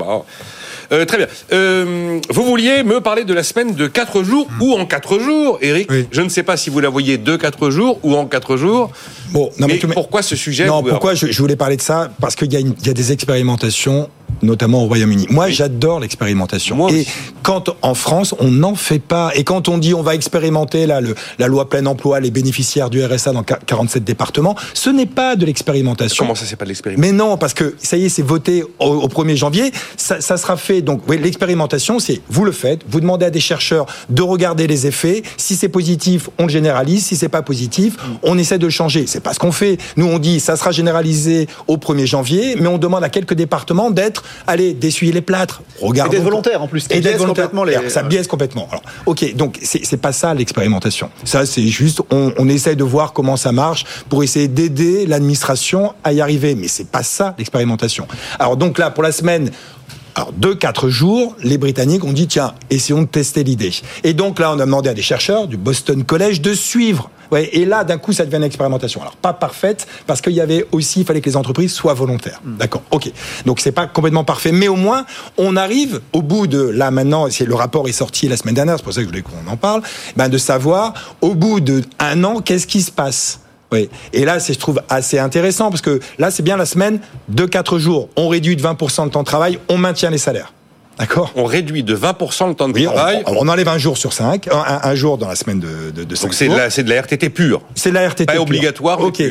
[0.91, 1.27] Euh, très bien.
[1.53, 5.57] Euh, vous vouliez me parler de la semaine de 4 jours ou en 4 jours,
[5.61, 8.57] Eric Je ne sais pas si vous la voyez de 4 jours ou en 4
[8.57, 8.91] jours.
[9.31, 12.11] Bon, non, mais, pourquoi ce sujet Non, pourquoi je, voulais parler de ça?
[12.19, 14.09] Parce qu'il y, y, a des expérimentations
[14.41, 15.27] notamment au Royaume-Uni.
[15.29, 16.89] Moi, j'adore l'expérimentation.
[16.89, 17.05] Et
[17.43, 21.01] quand en France, on n'en fait pas, et quand on dit on va expérimenter là,
[21.01, 25.35] le, la loi plein emploi, les bénéficiaires du RSA dans 47 départements, ce n'est pas
[25.35, 26.25] de l'expérimentation.
[26.25, 28.63] Comment ça, c'est pas de l'expérimentation Mais non, parce que ça y est, c'est voté
[28.79, 30.81] au, 1er janvier, ça, ça, sera fait.
[30.81, 34.87] Donc, oui, l'expérimentation, c'est vous le faites, vous demandez à des chercheurs de regarder les
[34.87, 35.23] effets.
[35.37, 37.05] Si c'est positif, on le généralise.
[37.05, 39.05] Si c'est pas positif, on essaie de le changer.
[39.07, 39.77] C'est pas ce qu'on fait.
[39.97, 43.91] Nous, on dit ça sera généralisé au 1er janvier, mais on demande à quelques départements
[43.91, 44.14] d'être
[44.47, 45.61] allez, d'essuyer les plâtres.
[45.81, 46.13] Regarde.
[46.13, 46.85] Et d'être volontaire en plus.
[46.89, 47.89] Et d'être complètement les...
[47.89, 48.67] Ça biaise complètement.
[48.69, 51.09] Alors, ok, donc c'est pas ça l'expérimentation.
[51.23, 55.93] Ça, c'est juste, on, on essaie de voir comment ça marche pour essayer d'aider l'administration
[56.03, 56.55] à y arriver.
[56.55, 58.07] Mais c'est pas ça l'expérimentation.
[58.39, 59.51] Alors donc là, pour la semaine,
[60.15, 63.73] Alors, deux, quatre jours, les Britanniques ont dit, tiens, essayons de tester l'idée.
[64.03, 67.49] Et donc là, on a demandé à des chercheurs du Boston College de suivre Ouais,
[67.53, 69.01] et là, d'un coup, ça devient une expérimentation.
[69.01, 72.39] Alors, pas parfaite, parce qu'il y avait aussi, il fallait que les entreprises soient volontaires.
[72.43, 72.57] Hmm.
[72.57, 73.11] D'accord, ok.
[73.45, 75.05] Donc, c'est pas complètement parfait, mais au moins,
[75.37, 78.77] on arrive au bout de, là maintenant, c'est le rapport est sorti la semaine dernière,
[78.77, 79.81] c'est pour ça que je voulais qu'on en parle,
[80.15, 83.39] ben, de savoir, au bout d'un an, qu'est-ce qui se passe?
[83.71, 83.89] Oui.
[84.13, 86.99] Et là, c'est, je trouve, assez intéressant parce que là, c'est bien la semaine
[87.29, 88.09] de 4 jours.
[88.15, 90.53] On réduit de 20% le temps de travail, on maintient les salaires.
[90.97, 91.31] D'accord?
[91.35, 93.23] On réduit de 20% le temps de travail.
[93.27, 96.33] On, enlève un jour sur 5, un, jour dans la semaine de, de, de Donc
[96.33, 99.21] c'est de, la, c'est de la RTT pure C'est de la RTT Pas obligatoire, ok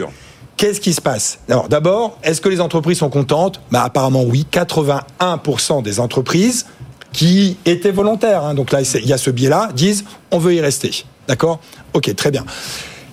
[0.56, 1.40] Qu'est-ce qui se passe?
[1.48, 3.60] Alors d'abord, est-ce que les entreprises sont contentes?
[3.72, 6.66] Bah, Apparemment oui, 81% des entreprises
[7.12, 10.60] qui étaient volontaires, hein, donc là il y a ce biais-là, disent on veut y
[10.60, 11.04] rester.
[11.26, 11.60] D'accord?
[11.92, 12.44] Ok, très bien.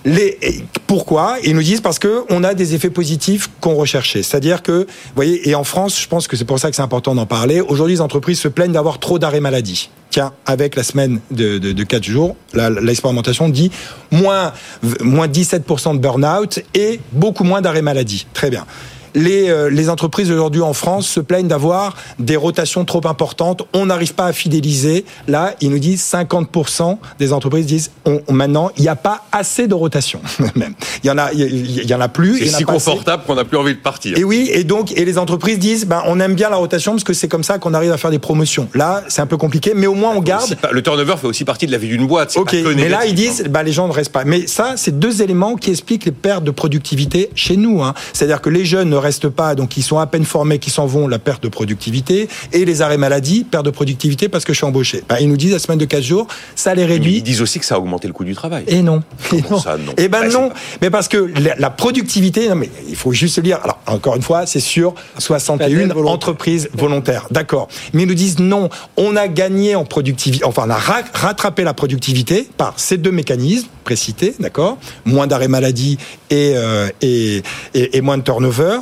[0.04, 0.38] Les,
[0.86, 1.36] pourquoi?
[1.44, 4.22] Ils nous disent parce que on a des effets positifs qu'on recherchait.
[4.22, 6.82] C'est-à-dire que, vous voyez, et en France, je pense que c'est pour ça que c'est
[6.82, 7.60] important d'en parler.
[7.60, 9.90] Aujourd'hui, les entreprises se plaignent d'avoir trop d'arrêts maladie.
[10.10, 13.70] Tiens, avec la semaine de, de, de 4 jours, l'expérimentation dit
[14.10, 14.52] moins,
[15.00, 18.26] moins 17% de burn-out et beaucoup moins d'arrêts maladie.
[18.34, 18.66] Très bien
[19.14, 23.62] les, euh, les entreprises aujourd'hui en France se plaignent d'avoir des rotations trop importantes.
[23.72, 25.04] On n'arrive pas à fidéliser.
[25.28, 29.66] Là, ils nous disent 50% des entreprises disent on, maintenant il n'y a pas assez
[29.66, 30.20] de rotation.
[30.56, 32.38] Même il y en a, il y, en a plus.
[32.38, 34.16] C'est si confortable qu'on n'a plus envie de partir.
[34.16, 37.04] Et oui, et donc et les entreprises disent ben on aime bien la rotation parce
[37.04, 38.68] que c'est comme ça qu'on arrive à faire des promotions.
[38.74, 40.56] Là, c'est un peu compliqué, mais au moins on garde.
[40.70, 42.36] Le turnover fait aussi partie de la vie d'une boîte.
[42.36, 44.24] Ok, mais là ils disent ben, les gens ne restent pas.
[44.24, 47.82] Mais ça, c'est deux éléments qui expliquent les pertes de productivité chez nous.
[47.82, 47.94] Hein.
[48.12, 50.86] C'est-à-dire que les jeunes ne restent pas, donc ils sont à peine formés, qui s'en
[50.86, 54.58] vont, la perte de productivité, et les arrêts maladie, perte de productivité parce que je
[54.58, 55.02] suis embauché.
[55.08, 57.18] Ben, ils nous disent la semaine de 4 jours, ça les réduit.
[57.18, 58.64] ils disent aussi que ça a augmenté le coût du travail.
[58.66, 59.02] Et non.
[59.32, 59.58] Et non.
[59.58, 59.92] Ça, non.
[59.96, 60.50] Et ben bah, non,
[60.80, 63.58] mais parce que la, productivité, non mais il faut juste le dire.
[63.62, 67.68] Alors encore une fois, c'est sur 61 entreprises volontaires, d'accord.
[67.92, 71.74] Mais ils nous disent non, on a gagné en productivité, enfin on a rattrapé la
[71.74, 75.98] productivité par ces deux mécanismes précités, d'accord, moins d'arrêts maladie
[76.30, 77.42] et, euh, et,
[77.74, 78.78] et, et moins de turnover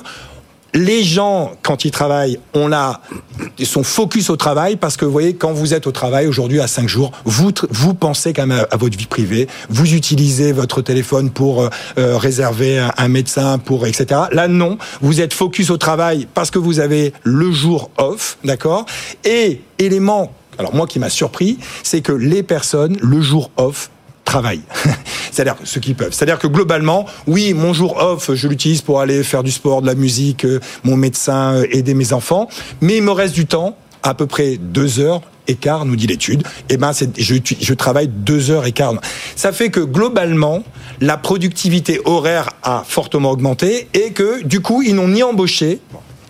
[0.74, 3.00] les gens, quand ils travaillent, on la,
[3.64, 6.66] sont focus au travail parce que vous voyez, quand vous êtes au travail aujourd'hui à
[6.66, 11.30] 5 jours, vous, vous pensez quand même à, votre vie privée, vous utilisez votre téléphone
[11.30, 11.68] pour euh,
[11.98, 14.22] euh, réserver un, un, médecin, pour etc.
[14.32, 18.86] Là, non, vous êtes focus au travail parce que vous avez le jour off, d'accord?
[19.24, 23.90] Et élément, alors moi qui m'a surpris, c'est que les personnes, le jour off,
[24.24, 24.60] travail.
[25.32, 26.12] C'est-à-dire ce qu'ils peuvent.
[26.12, 29.86] C'est-à-dire que globalement, oui, mon jour off, je l'utilise pour aller faire du sport, de
[29.86, 32.48] la musique, euh, mon médecin, euh, aider mes enfants,
[32.80, 36.06] mais il me reste du temps, à peu près deux heures et quart, nous dit
[36.06, 36.42] l'étude.
[36.68, 38.94] Et eh ben, je, je travaille deux heures et quart.
[39.36, 40.62] Ça fait que globalement,
[41.00, 45.80] la productivité horaire a fortement augmenté et que du coup, ils n'ont ni embauché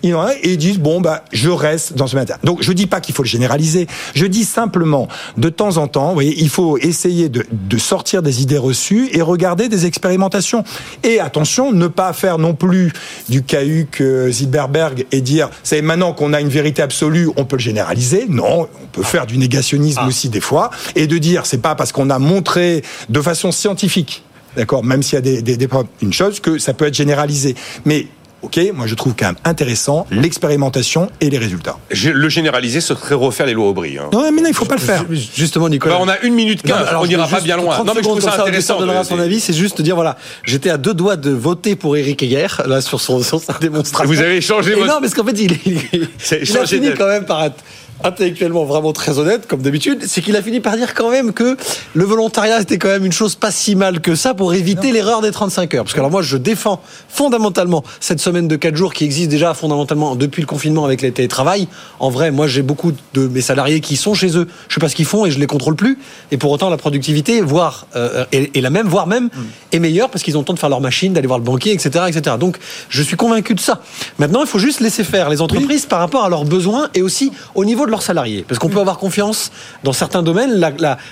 [0.03, 2.35] et ils disent bon bah je reste dans ce matin.
[2.43, 3.87] Donc je dis pas qu'il faut le généraliser.
[4.13, 8.21] Je dis simplement de temps en temps, vous voyez, il faut essayer de, de sortir
[8.21, 10.63] des idées reçues et regarder des expérimentations.
[11.03, 12.93] Et attention, ne pas faire non plus
[13.29, 17.57] du cahuc euh, Zilberberg et dire c'est maintenant qu'on a une vérité absolue, on peut
[17.57, 18.25] le généraliser.
[18.27, 20.07] Non, on peut faire du négationnisme ah.
[20.07, 24.23] aussi des fois et de dire c'est pas parce qu'on a montré de façon scientifique
[24.55, 25.67] D'accord, même s'il y a des, des, des,
[26.01, 27.55] une chose que ça peut être généralisé.
[27.85, 28.07] Mais
[28.41, 31.77] Ok, moi je trouve quand même intéressant l'expérimentation et les résultats.
[32.03, 33.97] Le généraliser, ce serait refaire les lois Aubry.
[33.97, 34.09] Hein.
[34.11, 35.05] Non, mais non, il faut pas le faire.
[35.35, 35.95] Justement, Nicolas.
[35.95, 37.83] Bah, on a une minute quinze, on n'ira pas bien loin.
[37.83, 38.79] Non, mais je trouve ça intéressant.
[38.79, 42.23] donnera son avis, c'est juste dire voilà, j'étais à deux doigts de voter pour Éric
[42.23, 44.11] Heger là sur son sur sa démonstration.
[44.11, 44.87] Vous avez changé votre...
[44.87, 46.09] Non, parce qu'en fait, il, il,
[46.41, 47.63] il a fini quand même par être
[48.03, 51.57] intellectuellement vraiment très honnête, comme d'habitude, c'est qu'il a fini par dire quand même que
[51.93, 55.21] le volontariat était quand même une chose pas si mal que ça pour éviter l'erreur
[55.21, 55.83] des 35 heures.
[55.83, 59.53] Parce que alors moi, je défends fondamentalement cette semaine de 4 jours qui existe déjà
[59.53, 61.67] fondamentalement depuis le confinement avec les télétravail.
[61.99, 64.47] En vrai, moi, j'ai beaucoup de mes salariés qui sont chez eux.
[64.67, 65.99] Je sais pas ce qu'ils font et je les contrôle plus.
[66.31, 69.29] Et pour autant, la productivité, voire euh, est, la même, voire même mm.
[69.73, 71.73] est meilleure parce qu'ils ont le temps de faire leur machine, d'aller voir le banquier,
[71.73, 72.35] etc., etc.
[72.39, 72.57] Donc,
[72.89, 73.81] je suis convaincu de ça.
[74.17, 77.31] Maintenant, il faut juste laisser faire les entreprises par rapport à leurs besoins et aussi
[77.55, 78.43] au niveau de leurs salariés.
[78.47, 79.51] Parce qu'on peut avoir confiance
[79.83, 80.59] dans certains domaines.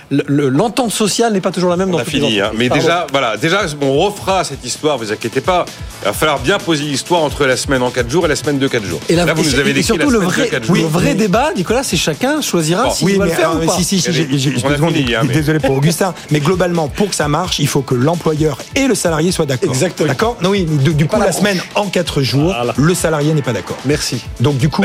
[0.10, 2.52] L'entente sociale n'est pas toujours la même on dans a fini, hein.
[2.56, 5.66] Mais déjà, voilà, déjà, on refera cette histoire, vous inquiétez pas.
[6.02, 8.58] Il va falloir bien poser l'histoire entre la semaine en 4 jours et la semaine
[8.58, 9.02] de 4 jours.
[9.10, 12.42] Et là, vous nous avez décrit surtout le vrai, le vrai débat, Nicolas, c'est chacun
[12.42, 13.74] choisira s'il va le faire ou pas.
[13.74, 17.82] Si, si, si, hein, désolé pour Augustin, mais globalement, pour que ça marche, il faut
[17.82, 19.70] que l'employeur et le salarié soient d'accord.
[19.70, 20.08] Exactement.
[20.08, 20.38] D'accord?
[20.42, 23.78] Non, oui, du, coup, la semaine en 4 jours, le salarié n'est pas d'accord.
[23.86, 24.24] Merci.
[24.40, 24.84] Donc, du coup,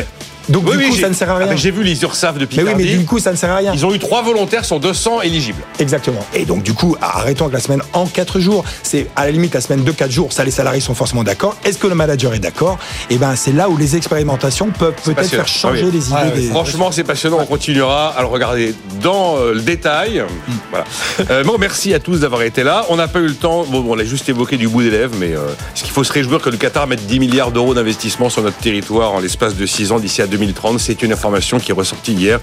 [0.49, 1.57] Donc du coup, ça ne sert à ah, rien.
[1.57, 3.73] J'ai vu les URSAF depuis Mais oui, mais du coup, ça ne sert à rien.
[3.75, 5.63] Ils ont eu trois volontaires sur 200 éligibles.
[5.79, 6.25] Exactement.
[6.35, 8.65] Et donc du coup, arrêtons avec la semaine en 4 jours.
[8.83, 10.33] C'est à la limite la semaine de 4 jours.
[10.33, 11.57] Ça, les salariés sont forcément d'accord.
[11.65, 12.79] Est-ce que le manager est d'accord?
[13.11, 16.43] Et ben, c'est là où les expérimentations peuvent peut-être faire changer ah les idées.
[16.43, 16.49] des...
[16.51, 17.39] Franchement, c'est passionnant.
[17.41, 20.21] On continuera à le regarder dans euh, le détail.
[20.21, 20.53] Mm.
[20.71, 20.85] Voilà.
[21.31, 22.87] Euh, bon, merci à tous d'avoir été là.
[22.89, 23.65] On n'a pas eu le temps.
[23.65, 26.13] Bon, on l'a juste évoqué du bout des lèvres, mais euh, ce qu'il faut se
[26.13, 29.67] réjouir que le Qatar mette 10 milliards d'euros d'investissement sur notre territoire en l'espace de
[29.67, 30.81] 6 ans d'ici à 2030.
[30.81, 32.41] C'est une information qui est ressortie hier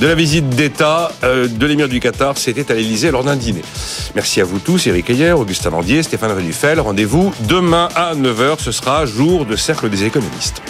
[0.00, 2.38] de la visite d'État de l'émir du Qatar.
[2.38, 3.62] C'était à l'Elysée lors d'un dîner.
[4.14, 6.80] Merci à vous tous, Eric Ayer, Augustin Landier, Stéphane Redufel.
[6.80, 8.56] Rendez-vous demain à 9h.
[8.58, 10.62] Ce sera jour de cercle des économistes.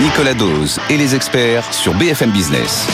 [0.00, 2.86] Nicolas Dose et les experts sur BFM Business.